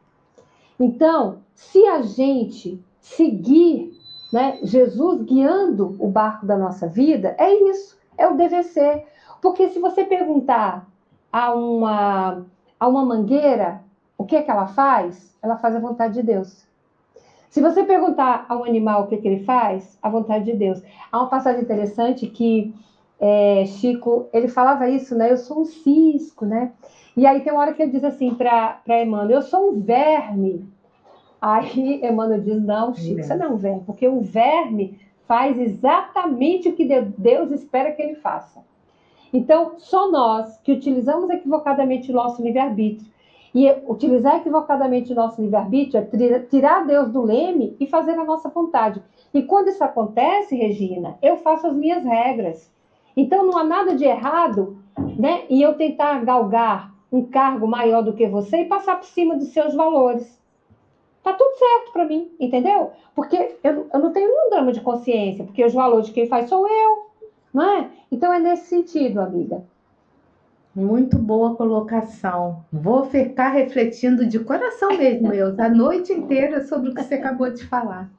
[0.79, 3.93] Então, se a gente seguir
[4.31, 9.05] né, Jesus guiando o barco da nossa vida, é isso, é o dever ser.
[9.41, 10.87] Porque se você perguntar
[11.31, 12.45] a uma,
[12.79, 13.81] a uma mangueira,
[14.17, 15.37] o que, é que ela faz?
[15.41, 16.65] Ela faz a vontade de Deus.
[17.49, 20.53] Se você perguntar a um animal o que, é que ele faz, a vontade de
[20.53, 20.81] Deus.
[21.11, 22.73] Há uma passagem interessante que
[23.19, 25.31] é, Chico, ele falava isso, né?
[25.31, 26.71] Eu sou um cisco, né?
[27.15, 30.67] E aí tem uma hora que ele diz assim para Emmanuel, eu sou um verme.
[31.41, 36.69] Aí Emmanuel diz, não, Chico, você não é um verme, porque o verme faz exatamente
[36.69, 36.85] o que
[37.17, 38.63] Deus espera que ele faça.
[39.33, 43.13] Então, só nós que utilizamos equivocadamente o nosso livre-arbítrio,
[43.53, 48.49] e utilizar equivocadamente o nosso livre-arbítrio é tirar Deus do leme e fazer a nossa
[48.49, 49.01] vontade.
[49.33, 52.69] E quando isso acontece, Regina, eu faço as minhas regras.
[53.15, 54.77] Então, não há nada de errado
[55.17, 59.35] né, em eu tentar galgar um cargo maior do que você e passar por cima
[59.35, 60.39] dos seus valores.
[61.23, 62.91] Tá tudo certo para mim, entendeu?
[63.15, 66.47] Porque eu, eu não tenho nenhum drama de consciência, porque os valores de quem faz
[66.47, 67.07] sou eu,
[67.53, 67.89] não é?
[68.11, 69.63] Então é nesse sentido, amiga.
[70.75, 72.63] Muito boa colocação.
[72.71, 77.49] Vou ficar refletindo de coração mesmo, eu, a noite inteira sobre o que você acabou
[77.49, 78.09] de falar.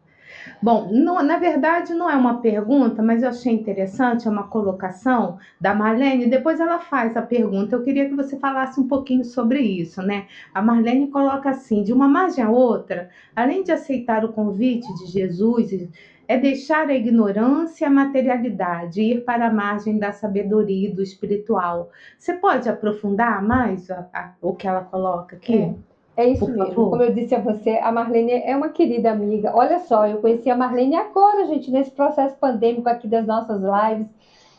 [0.63, 5.75] Bom, na verdade não é uma pergunta, mas eu achei interessante, é uma colocação da
[5.75, 6.27] Marlene.
[6.27, 7.77] Depois ela faz a pergunta.
[7.77, 10.27] Eu queria que você falasse um pouquinho sobre isso, né?
[10.55, 15.07] A Marlene coloca assim: de uma margem a outra, além de aceitar o convite de
[15.07, 15.71] Jesus,
[16.29, 21.03] é deixar a ignorância e a materialidade, ir para a margem da sabedoria e do
[21.03, 21.91] espiritual.
[22.19, 25.57] Você pode aprofundar mais a, a, o que ela coloca aqui?
[25.57, 25.96] É.
[26.17, 26.67] É isso Por mesmo.
[26.67, 26.91] Favor.
[26.91, 29.53] Como eu disse a você, a Marlene é uma querida amiga.
[29.55, 34.09] Olha só, eu conheci a Marlene agora, gente, nesse processo pandêmico aqui das nossas lives.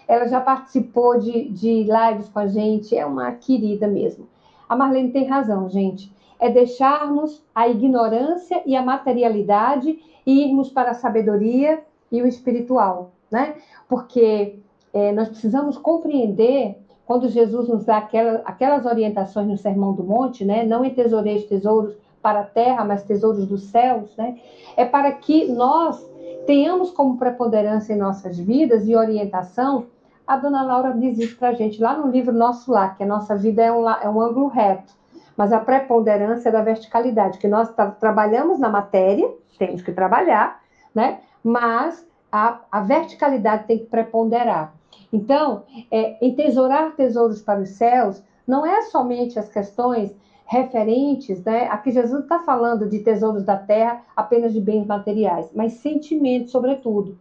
[0.07, 4.27] Ela já participou de, de lives com a gente, é uma querida mesmo.
[4.69, 6.11] A Marlene tem razão, gente.
[6.39, 11.81] É deixarmos a ignorância e a materialidade e irmos para a sabedoria
[12.11, 13.55] e o espiritual, né?
[13.89, 14.59] Porque
[14.93, 16.77] é, nós precisamos compreender
[17.07, 20.65] quando Jesus nos dá aquela, aquelas orientações no Sermão do Monte, né?
[20.65, 24.37] Não entesoureis tesouros para a terra, mas tesouros dos céus, né?
[24.75, 26.05] É para que nós
[26.45, 29.85] tenhamos como preponderância em nossas vidas e orientação.
[30.27, 33.07] A dona Laura diz isso para a gente lá no livro Nosso Lar, que a
[33.07, 34.93] nossa vida é um, é um ângulo reto,
[35.37, 40.59] mas a preponderância é da verticalidade, que nós tra trabalhamos na matéria, temos que trabalhar,
[40.93, 41.19] né?
[41.41, 44.76] Mas a, a verticalidade tem que preponderar.
[45.11, 51.67] Então, é, entesourar tesouros para os céus não é somente as questões referentes, né?
[51.67, 57.17] Aqui Jesus está falando de tesouros da terra, apenas de bens materiais, mas sentimentos, sobretudo.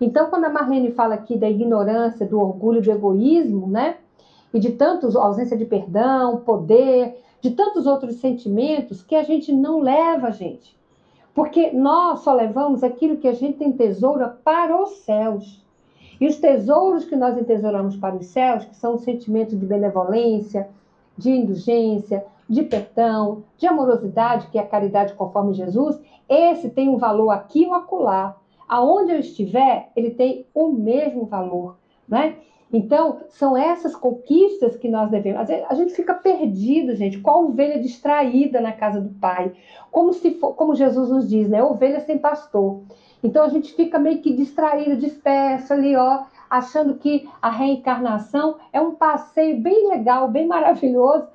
[0.00, 3.96] Então, quando a Marlene fala aqui da ignorância, do orgulho, do egoísmo, né?
[4.54, 9.80] E de tantos, ausência de perdão, poder, de tantos outros sentimentos que a gente não
[9.80, 10.78] leva, gente.
[11.34, 15.64] Porque nós só levamos aquilo que a gente tem tesoura para os céus.
[16.20, 20.68] E os tesouros que nós entesouramos para os céus, que são os sentimentos de benevolência,
[21.16, 26.96] de indulgência, de perdão, de amorosidade, que é a caridade conforme Jesus, esse tem um
[26.96, 28.36] valor aqui ou acolá.
[28.68, 32.36] Aonde eu estiver, ele tem o mesmo valor, né?
[32.70, 35.48] Então, são essas conquistas que nós devemos.
[35.50, 39.52] A gente fica perdido, gente, qual ovelha distraída na casa do Pai.
[39.90, 41.62] Como se for, como Jesus nos diz, né?
[41.62, 42.82] Ovelha sem pastor.
[43.22, 48.80] Então a gente fica meio que distraído, disperso ali, ó, achando que a reencarnação é
[48.80, 51.26] um passeio bem legal, bem maravilhoso,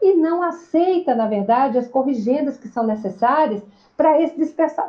[0.00, 3.62] e não aceita, na verdade, as corrigendas que são necessárias
[3.96, 4.34] para esse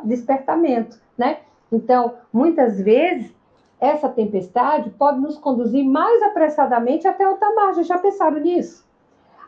[0.04, 1.40] despertamento, né?
[1.70, 3.34] Então, muitas vezes,
[3.78, 7.84] essa tempestade pode nos conduzir mais apressadamente até outra margem.
[7.84, 8.86] Já pensaram nisso?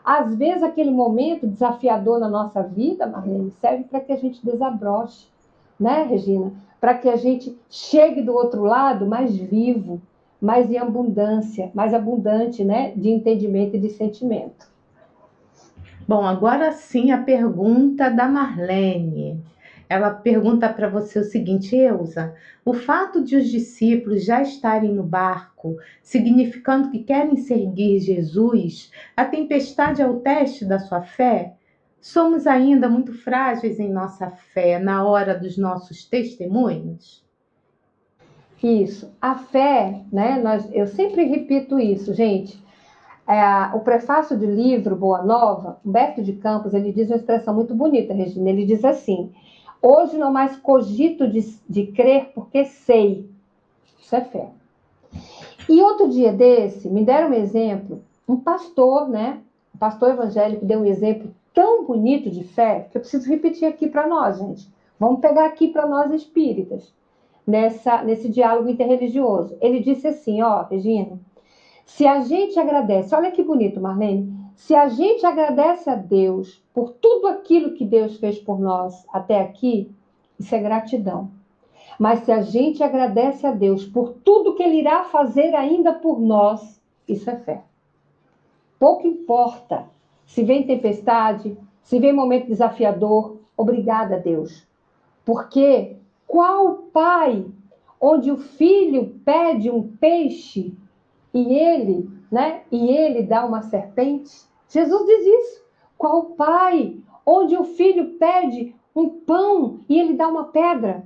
[0.03, 5.27] Às vezes, aquele momento desafiador na nossa vida, Marlene, serve para que a gente desabroche,
[5.79, 6.51] né, Regina?
[6.85, 9.99] para que a gente chegue do outro lado mais vivo,
[10.39, 14.67] mais em abundância, mais abundante, né, de entendimento e de sentimento.
[16.07, 19.43] Bom, agora sim a pergunta da Marlene.
[19.89, 25.01] Ela pergunta para você o seguinte, Eusa: o fato de os discípulos já estarem no
[25.01, 31.55] barco, significando que querem seguir Jesus, a tempestade é o teste da sua fé?
[32.05, 37.25] Somos ainda muito frágeis em nossa fé na hora dos nossos testemunhos?
[38.61, 39.11] Isso.
[39.19, 40.39] A fé, né?
[40.39, 42.63] Nós, eu sempre repito isso, gente.
[43.27, 47.73] É, o prefácio do livro Boa Nova, Humberto de Campos, ele diz uma expressão muito
[47.73, 48.51] bonita, Regina.
[48.51, 49.33] Ele diz assim:
[49.81, 53.27] Hoje não mais cogito de, de crer porque sei.
[53.99, 54.49] Isso é fé.
[55.67, 59.39] E outro dia desse, me deram um exemplo, um pastor, né?
[59.73, 63.87] Um pastor evangélico deu um exemplo tão bonito de fé que eu preciso repetir aqui
[63.87, 64.69] para nós, gente.
[64.99, 66.93] Vamos pegar aqui para nós espíritas,
[67.47, 69.57] nessa, nesse diálogo interreligioso.
[69.61, 71.17] Ele disse assim: Ó, Regina,
[71.85, 76.91] se a gente agradece, olha que bonito, Marlene, se a gente agradece a Deus por
[76.91, 79.91] tudo aquilo que Deus fez por nós até aqui,
[80.37, 81.31] isso é gratidão.
[81.97, 86.19] Mas se a gente agradece a Deus por tudo que Ele irá fazer ainda por
[86.19, 87.63] nós, isso é fé.
[88.77, 89.85] Pouco importa
[90.25, 94.67] se vem tempestade, se vem momento desafiador, obrigada Deus.
[95.23, 95.97] Porque
[96.27, 97.45] qual pai
[97.99, 100.73] onde o filho pede um peixe
[101.33, 104.31] e ele, né, e ele dá uma serpente?
[104.69, 105.65] Jesus diz isso.
[105.97, 111.05] Qual pai onde o filho pede um pão e ele dá uma pedra?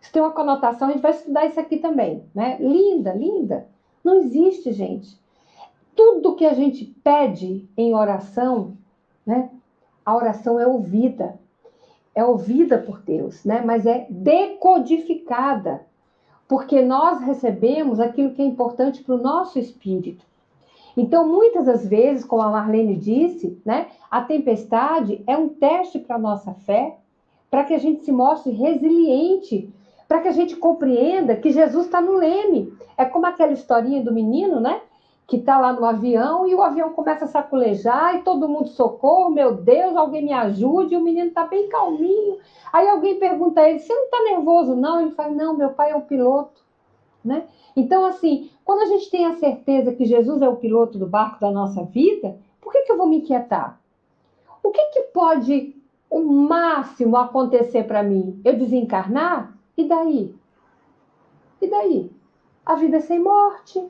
[0.00, 2.58] Isso tem uma conotação, a gente vai estudar isso aqui também, né?
[2.60, 3.68] Linda, linda.
[4.04, 5.18] Não existe, gente.
[5.96, 8.76] Tudo que a gente pede em oração,
[9.26, 9.50] né?
[10.04, 11.38] A oração é ouvida.
[12.14, 13.62] É ouvida por Deus, né?
[13.64, 15.84] Mas é decodificada.
[16.46, 20.24] Porque nós recebemos aquilo que é importante para o nosso espírito.
[20.96, 26.16] Então, muitas das vezes, como a Marlene disse, né, a tempestade é um teste para
[26.16, 26.96] a nossa fé,
[27.50, 29.68] para que a gente se mostre resiliente,
[30.08, 32.72] para que a gente compreenda que Jesus está no leme.
[32.96, 34.80] É como aquela historinha do menino, né?
[35.26, 39.30] Que está lá no avião e o avião começa a saculejar e todo mundo socorro,
[39.30, 42.38] meu Deus, alguém me ajude, e o menino está bem calminho.
[42.72, 44.76] Aí alguém pergunta a ele: Você não está nervoso?
[44.76, 45.00] Não.
[45.00, 46.64] Ele fala: Não, meu pai é o piloto.
[47.24, 47.44] Né?
[47.74, 51.40] Então, assim, quando a gente tem a certeza que Jesus é o piloto do barco
[51.40, 53.80] da nossa vida, por que, que eu vou me inquietar?
[54.62, 55.76] O que, que pode
[56.08, 58.40] o máximo acontecer para mim?
[58.44, 59.56] Eu desencarnar?
[59.76, 60.34] E daí?
[61.60, 62.10] E daí?
[62.64, 63.84] A vida é sem morte.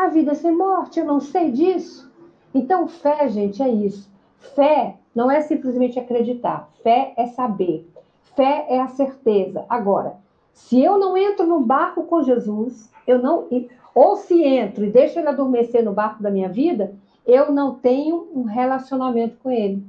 [0.00, 2.10] A vida é sem morte, eu não sei disso.
[2.54, 4.10] Então, fé, gente, é isso.
[4.54, 6.70] Fé não é simplesmente acreditar.
[6.82, 7.86] Fé é saber.
[8.34, 9.66] Fé é a certeza.
[9.68, 10.16] Agora,
[10.54, 13.46] se eu não entro no barco com Jesus, eu não.
[13.94, 16.94] Ou se entro e deixo ele adormecer no barco da minha vida,
[17.26, 19.84] eu não tenho um relacionamento com ele.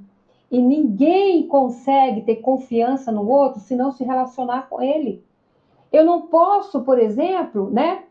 [0.52, 5.24] E ninguém consegue ter confiança no outro se não se relacionar com ele.
[5.90, 8.04] Eu não posso, por exemplo, né,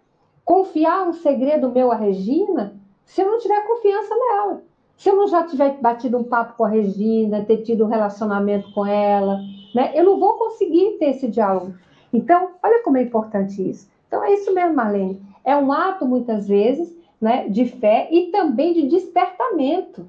[0.50, 2.74] confiar um segredo meu à Regina
[3.04, 4.64] se eu não tiver confiança nela.
[4.96, 8.72] Se eu não já tiver batido um papo com a Regina, ter tido um relacionamento
[8.72, 9.38] com ela,
[9.72, 11.74] né, eu não vou conseguir ter esse diálogo.
[12.12, 13.88] Então, olha como é importante isso.
[14.08, 15.22] Então, é isso mesmo, Marlene.
[15.44, 20.04] É um ato, muitas vezes, né, de fé e também de despertamento,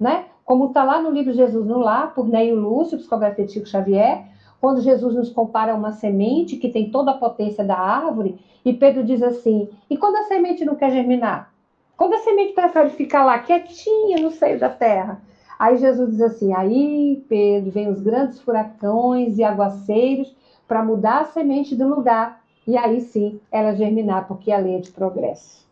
[0.00, 0.24] né?
[0.44, 4.24] Como está lá no livro Jesus no Lar, por Neio Lúcio, psicografia Chico Xavier,
[4.66, 8.72] quando Jesus nos compara a uma semente que tem toda a potência da árvore, e
[8.72, 11.52] Pedro diz assim: e quando a semente não quer germinar?
[11.96, 15.22] Quando a semente prefere ficar lá quietinha no seio da terra?
[15.56, 20.34] Aí Jesus diz assim: aí, Pedro, vem os grandes furacões e aguaceiros
[20.66, 24.80] para mudar a semente do lugar e aí sim ela germinar, porque a lei é
[24.80, 25.64] de progresso.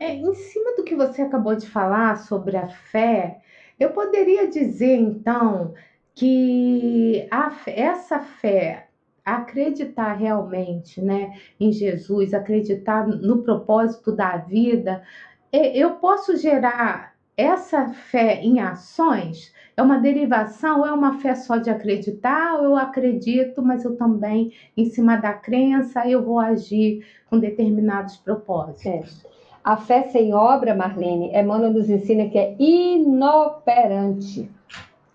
[0.00, 3.40] É, em cima do que você acabou de falar sobre a fé,
[3.78, 5.72] eu poderia dizer então
[6.14, 8.88] que a, essa fé,
[9.24, 15.02] acreditar realmente né, em Jesus, acreditar no propósito da vida,
[15.50, 21.34] é, eu posso gerar essa fé em ações é uma derivação ou é uma fé
[21.34, 22.58] só de acreditar?
[22.58, 28.16] Ou eu acredito, mas eu também, em cima da crença, eu vou agir com determinados
[28.16, 28.86] propósitos.
[28.86, 29.34] É.
[29.64, 34.48] A fé sem obra, Marlene, Emmanuel nos ensina que é inoperante.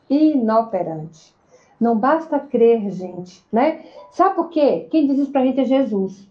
[0.10, 1.34] Inoperante.
[1.80, 3.86] Não basta crer, gente, né?
[4.12, 4.88] Sabe por quê?
[4.92, 6.28] Quem diz isso pra gente é Jesus.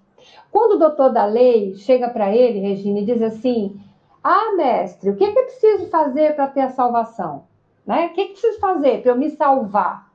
[0.51, 3.81] Quando o doutor da lei chega para ele, Regina, e diz assim:
[4.23, 7.45] Ah, mestre, o que é que eu preciso fazer para ter a salvação?
[7.87, 8.07] Né?
[8.07, 10.09] O que, que preciso fazer para eu me salvar?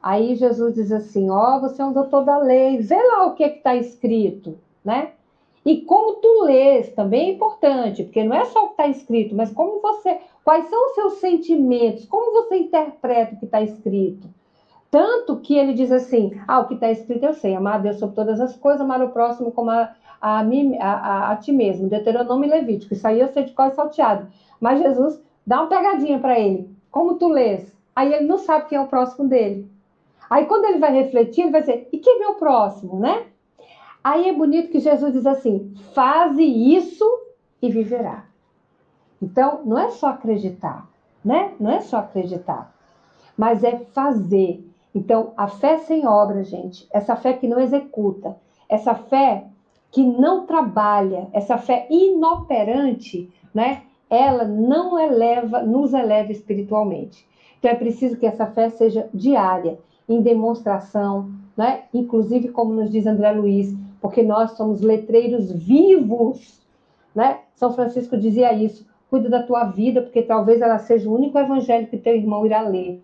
[0.00, 3.34] Aí Jesus diz assim: Ó, oh, você é um doutor da lei, vê lá o
[3.34, 5.12] que é está escrito, né?
[5.64, 9.34] E como tu lês também é importante, porque não é só o que está escrito,
[9.34, 10.18] mas como você,
[10.48, 14.26] quais são os seus sentimentos, como você interpreta o que está escrito.
[14.90, 17.98] Tanto que ele diz assim: ah, o que está escrito eu sei, amar a Deus
[17.98, 21.90] sobre todas as coisas, amar o próximo como a, a, a, a, a ti mesmo.
[21.90, 22.94] Deuteronômio e Levítico.
[22.94, 24.26] Isso aí eu sei de qual é salteado.
[24.58, 26.74] Mas Jesus dá uma pegadinha para ele.
[26.90, 27.70] Como tu lês?
[27.94, 29.70] Aí ele não sabe quem é o próximo dele.
[30.30, 33.26] Aí quando ele vai refletir, ele vai dizer: e quem é o próximo, né?
[34.02, 37.04] Aí é bonito que Jesus diz assim: faze isso
[37.60, 38.27] e viverá.
[39.20, 40.88] Então, não é só acreditar,
[41.24, 41.52] né?
[41.58, 42.72] Não é só acreditar,
[43.36, 44.64] mas é fazer.
[44.94, 48.36] Então, a fé sem obra, gente, essa fé que não executa,
[48.68, 49.44] essa fé
[49.90, 53.82] que não trabalha, essa fé inoperante, né?
[54.10, 57.26] ela não eleva, nos eleva espiritualmente.
[57.58, 61.82] Então é preciso que essa fé seja diária, em demonstração, né?
[61.92, 66.60] inclusive como nos diz André Luiz, porque nós somos letreiros vivos.
[67.14, 67.40] Né?
[67.54, 71.86] São Francisco dizia isso, cuida da tua vida, porque talvez ela seja o único evangelho
[71.86, 73.02] que teu irmão irá ler.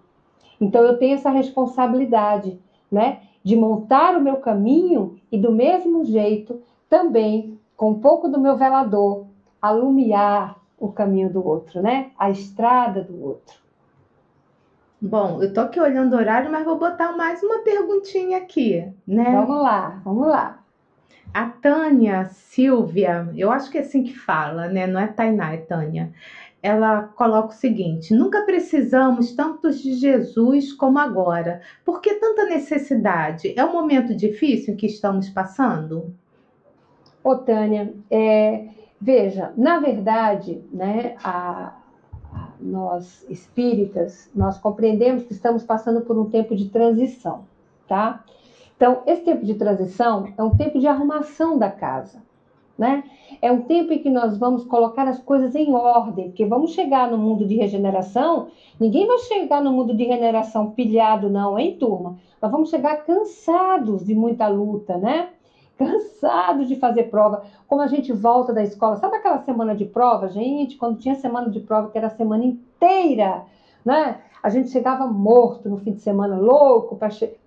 [0.60, 2.58] Então eu tenho essa responsabilidade,
[2.90, 8.40] né, de montar o meu caminho e do mesmo jeito também com um pouco do
[8.40, 9.26] meu velador
[9.60, 12.10] alumiar o caminho do outro, né?
[12.18, 13.58] A estrada do outro.
[15.00, 19.24] Bom, eu tô aqui olhando o horário, mas vou botar mais uma perguntinha aqui, né?
[19.32, 20.63] Vamos lá, vamos lá.
[21.34, 24.86] A Tânia Silvia, eu acho que é assim que fala, né?
[24.86, 26.12] Não é Tainá, é Tânia.
[26.62, 31.60] Ela coloca o seguinte: nunca precisamos tanto de Jesus como agora.
[31.84, 33.52] Por que tanta necessidade?
[33.58, 36.14] É um momento difícil que estamos passando?
[37.24, 38.68] Ô, Tânia, é,
[39.00, 41.74] veja, na verdade, né, a,
[42.32, 47.44] a, nós espíritas, nós compreendemos que estamos passando por um tempo de transição,
[47.88, 48.24] tá?
[48.76, 52.22] Então, esse tempo de transição é um tempo de arrumação da casa,
[52.76, 53.04] né?
[53.40, 57.10] É um tempo em que nós vamos colocar as coisas em ordem, porque vamos chegar
[57.10, 58.48] no mundo de regeneração,
[58.80, 62.18] ninguém vai chegar no mundo de regeneração pilhado, não, hein, turma?
[62.42, 65.28] Nós vamos chegar cansados de muita luta, né?
[65.78, 67.44] Cansados de fazer prova.
[67.66, 70.76] Como a gente volta da escola, sabe aquela semana de prova, gente?
[70.76, 73.44] Quando tinha semana de prova, que era a semana inteira,
[73.84, 74.18] né?
[74.44, 76.98] A gente chegava morto no fim de semana, louco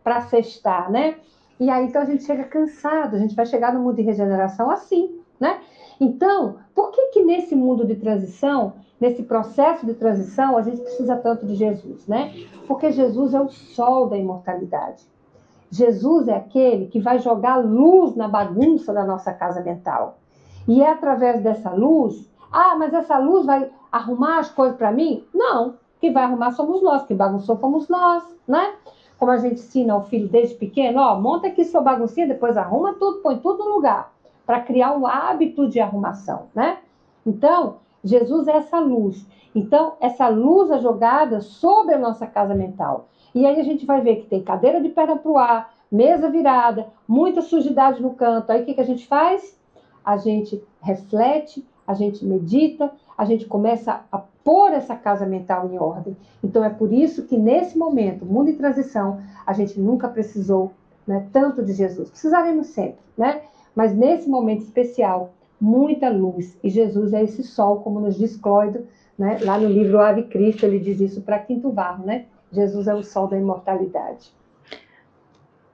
[0.04, 1.18] para sextar, né?
[1.60, 4.72] E aí então a gente chega cansado, a gente vai chegar no mundo de regeneração
[4.72, 5.60] assim, né?
[6.02, 11.16] Então, por que que nesse mundo de transição, nesse processo de transição, a gente precisa
[11.16, 12.34] tanto de Jesus, né?
[12.68, 15.04] Porque Jesus é o sol da imortalidade.
[15.70, 20.18] Jesus é aquele que vai jogar luz na bagunça da nossa casa mental.
[20.68, 25.24] E é através dessa luz, ah, mas essa luz vai arrumar as coisas para mim?
[25.32, 25.76] Não.
[26.00, 28.76] Quem vai arrumar somos nós, que bagunçou fomos nós, né?
[29.18, 32.94] Como a gente ensina ao filho desde pequeno, ó, monta aqui sua baguncinha, depois arruma
[32.94, 34.14] tudo, põe tudo no lugar,
[34.46, 36.78] para criar um hábito de arrumação, né?
[37.26, 39.26] Então, Jesus é essa luz.
[39.56, 43.08] Então, essa luz é jogada sobre a nossa casa mental.
[43.34, 46.30] E aí a gente vai ver que tem cadeira de perna para o ar, mesa
[46.30, 48.52] virada, muita sujidade no canto.
[48.52, 49.60] Aí o que, que a gente faz?
[50.06, 55.78] A gente reflete, a gente medita, a gente começa a pôr essa casa mental em
[55.78, 56.16] ordem.
[56.42, 60.72] Então é por isso que nesse momento, mundo em transição, a gente nunca precisou
[61.06, 62.10] né, tanto de Jesus.
[62.10, 63.42] Precisaremos sempre, né?
[63.76, 66.58] Mas nesse momento especial, muita luz.
[66.64, 68.88] E Jesus é esse sol, como nos diz Clóido,
[69.20, 69.38] né?
[69.42, 72.28] lá no livro Ave Cristo, ele diz isso para Quinto Varro, né?
[72.50, 74.32] Jesus é o sol da imortalidade.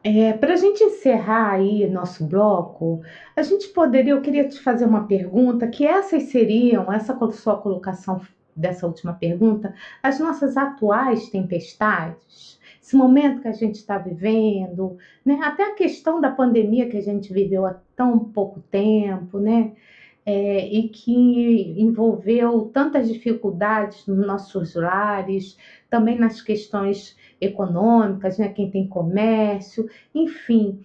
[0.04, 3.02] É, Para a gente encerrar aí nosso bloco,
[3.36, 8.20] a gente poderia, eu queria te fazer uma pergunta, que essas seriam, essa sua colocação
[8.56, 15.40] dessa última pergunta, as nossas atuais tempestades, esse momento que a gente está vivendo, né?
[15.44, 19.72] até a questão da pandemia que a gente viveu há tão pouco tempo, né?
[20.26, 25.58] É, e que envolveu tantas dificuldades nos nossos lares,
[25.90, 28.48] também nas questões econômicas, né?
[28.48, 30.80] quem tem comércio, enfim.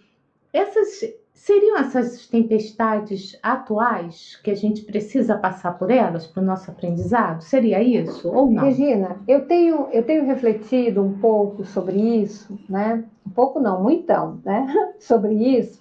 [0.52, 6.68] Essas seriam essas tempestades atuais que a gente precisa passar por elas para o nosso
[6.70, 7.43] aprendizado?
[7.43, 8.64] Seria isso ou não?
[8.64, 13.05] Regina, eu tenho, eu tenho refletido um pouco sobre isso, né?
[13.24, 14.66] Um pouco não, muitão, né?
[14.99, 15.80] sobre isso,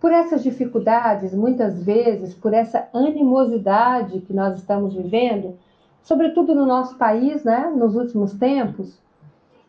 [0.00, 5.58] por essas dificuldades, muitas vezes, por essa animosidade que nós estamos vivendo,
[6.02, 7.70] sobretudo no nosso país, né?
[7.76, 8.98] Nos últimos tempos,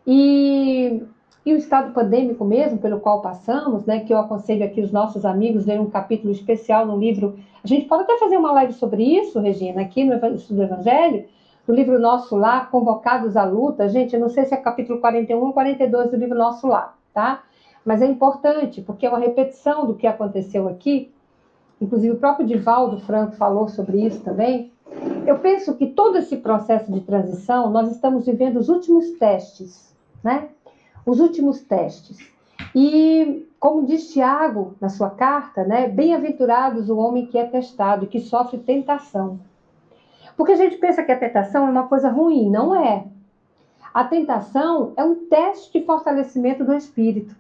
[0.08, 1.04] e,
[1.46, 5.26] e o estado pandêmico mesmo, pelo qual passamos, né, que eu aconselho aqui os nossos
[5.26, 7.40] amigos lerem um capítulo especial no livro.
[7.64, 11.26] A gente pode até fazer uma live sobre isso, Regina, aqui no Estudo do Evangelho,
[11.68, 13.88] no livro nosso lá, Convocados à Luta.
[13.88, 17.44] Gente, eu não sei se é capítulo 41 ou 42 do livro nosso lá, tá?
[17.86, 21.12] Mas é importante, porque é uma repetição do que aconteceu aqui.
[21.80, 24.72] Inclusive, o próprio Divaldo Franco falou sobre isso também.
[25.26, 29.90] Eu penso que todo esse processo de transição, nós estamos vivendo os últimos testes
[30.24, 30.50] né?
[31.06, 32.18] Os últimos testes.
[32.76, 35.88] E, como diz Tiago na sua carta, né?
[35.88, 39.39] Bem-aventurados o homem que é testado, que sofre tentação.
[40.38, 43.06] Porque a gente pensa que a tentação é uma coisa ruim, não é.
[43.93, 47.36] A tentação é um teste de fortalecimento do espírito.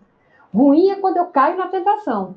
[0.53, 2.35] Ruim é quando eu caio na tentação.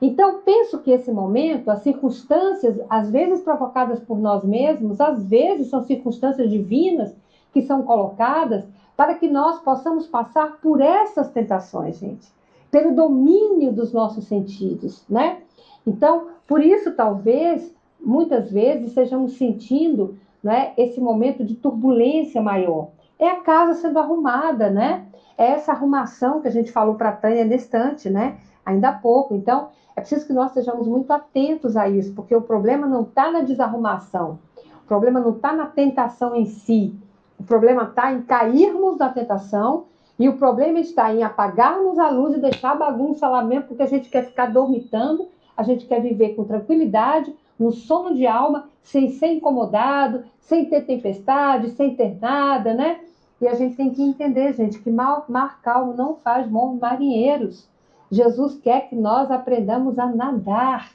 [0.00, 5.68] Então, penso que esse momento, as circunstâncias, às vezes provocadas por nós mesmos, às vezes
[5.68, 7.14] são circunstâncias divinas
[7.52, 8.64] que são colocadas
[9.00, 12.30] para que nós possamos passar por essas tentações, gente,
[12.70, 15.38] pelo domínio dos nossos sentidos, né?
[15.86, 22.88] Então, por isso, talvez, muitas vezes, estejamos sentindo né, esse momento de turbulência maior.
[23.18, 25.06] É a casa sendo arrumada, né?
[25.38, 28.36] É essa arrumação que a gente falou para a Tânia nesse instante, né?
[28.66, 29.34] Ainda há pouco.
[29.34, 33.30] Então, é preciso que nós estejamos muito atentos a isso, porque o problema não está
[33.30, 34.38] na desarrumação.
[34.84, 36.94] O problema não está na tentação em si.
[37.40, 39.86] O problema está em cairmos na tentação
[40.18, 43.82] e o problema está em apagarmos a luz e deixar a bagunça lá mesmo, porque
[43.82, 45.26] a gente quer ficar dormitando,
[45.56, 50.82] a gente quer viver com tranquilidade, no sono de alma, sem ser incomodado, sem ter
[50.82, 53.00] tempestade, sem ter nada, né?
[53.40, 57.66] E a gente tem que entender, gente, que mar, mar calmo não faz bons marinheiros.
[58.10, 60.92] Jesus quer que nós aprendamos a nadar,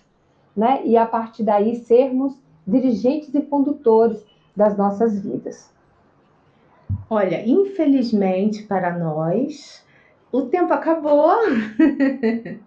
[0.55, 0.85] né?
[0.85, 2.37] E a partir daí sermos
[2.67, 4.23] dirigentes e condutores
[4.55, 5.73] das nossas vidas.
[7.09, 9.85] Olha, infelizmente para nós,
[10.31, 11.35] o tempo acabou.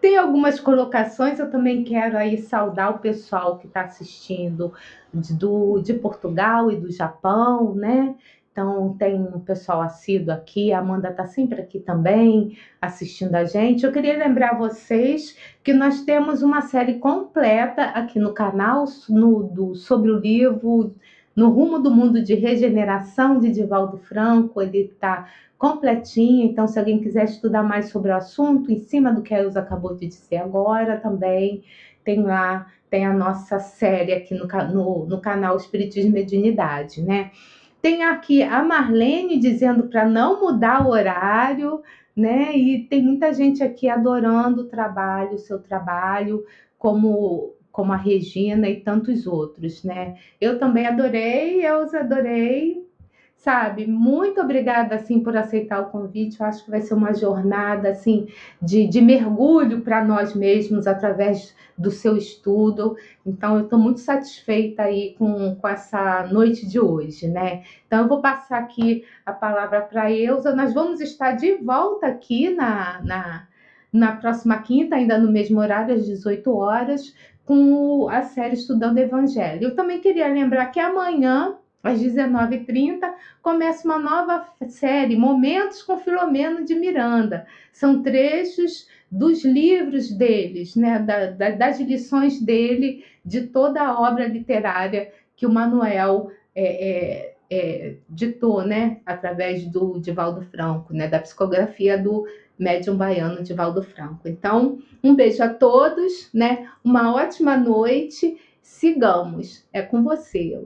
[0.00, 4.72] Tem algumas colocações, eu também quero aí saudar o pessoal que está assistindo
[5.12, 8.14] de, do, de Portugal e do Japão, né?
[8.52, 13.86] Então, tem um pessoal assíduo aqui, a Amanda está sempre aqui também, assistindo a gente.
[13.86, 19.74] Eu queria lembrar vocês que nós temos uma série completa aqui no canal no, do,
[19.76, 20.94] sobre o livro
[21.40, 25.26] no Rumo do Mundo de Regeneração de Divaldo Franco, ele está
[25.56, 29.38] completinho, então se alguém quiser estudar mais sobre o assunto, em cima do que a
[29.38, 31.64] Elza acabou de dizer agora também,
[32.04, 37.30] tem lá, tem a nossa série aqui no, no, no canal Espiritismo e Mediunidade, né?
[37.80, 41.80] Tem aqui a Marlene dizendo para não mudar o horário,
[42.14, 42.54] né?
[42.54, 46.44] E tem muita gente aqui adorando o trabalho, o seu trabalho,
[46.78, 50.18] como como a Regina e tantos outros, né?
[50.38, 52.86] Eu também adorei, eu os adorei,
[53.34, 53.86] sabe?
[53.86, 56.38] Muito obrigada, assim, por aceitar o convite.
[56.38, 58.28] Eu acho que vai ser uma jornada, assim,
[58.60, 62.96] de, de mergulho para nós mesmos através do seu estudo.
[63.24, 67.62] Então, eu estou muito satisfeita aí com, com essa noite de hoje, né?
[67.86, 70.54] Então, eu vou passar aqui a palavra para a Eusa.
[70.54, 73.48] Nós vamos estar de volta aqui na, na,
[73.90, 77.14] na próxima quinta, ainda no mesmo horário, às 18 horas,
[77.44, 79.64] com a série Estudando Evangelho.
[79.64, 83.12] Eu também queria lembrar que amanhã, às 19h30,
[83.42, 87.46] começa uma nova série, Momentos com Filomeno de Miranda.
[87.72, 94.26] São trechos dos livros deles, né, da, da, das lições dele, de toda a obra
[94.26, 101.18] literária que o Manuel é, é, é, ditou, né, através do Divaldo Franco, né, da
[101.18, 102.24] psicografia do
[102.60, 104.28] médium baiano Divaldo Franco.
[104.28, 106.68] Então, um beijo a todos, né?
[106.84, 108.38] Uma ótima noite.
[108.60, 109.64] Sigamos.
[109.72, 110.62] É com você.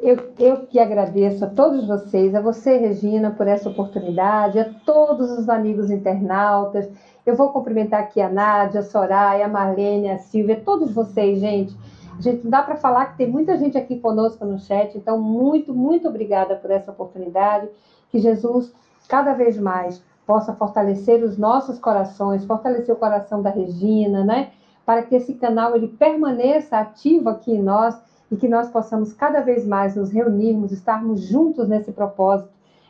[0.00, 5.30] Eu, eu que agradeço a todos vocês, a você, Regina, por essa oportunidade, a todos
[5.32, 6.88] os amigos internautas.
[7.26, 11.76] Eu vou cumprimentar aqui a Nádia, a Soraya, a Marlene, a Silvia, todos vocês, gente.
[12.20, 15.72] Gente, não dá para falar que tem muita gente aqui conosco no chat, então muito,
[15.74, 17.68] muito obrigada por essa oportunidade.
[18.10, 18.72] Que Jesus
[19.12, 24.52] cada vez mais possa fortalecer os nossos corações, fortalecer o coração da Regina, né?
[24.86, 27.94] Para que esse canal ele permaneça ativo aqui em nós
[28.30, 32.48] e que nós possamos cada vez mais nos reunirmos, estarmos juntos nesse propósito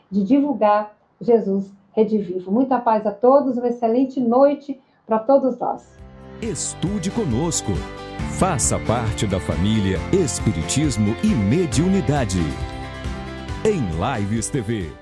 [0.09, 2.53] de divulgar Jesus redivivo.
[2.53, 5.99] Muita paz a todos, uma excelente noite para todos nós.
[6.41, 7.73] Estude conosco.
[8.39, 12.39] Faça parte da família Espiritismo e Mediunidade.
[13.65, 15.02] Em Lives TV.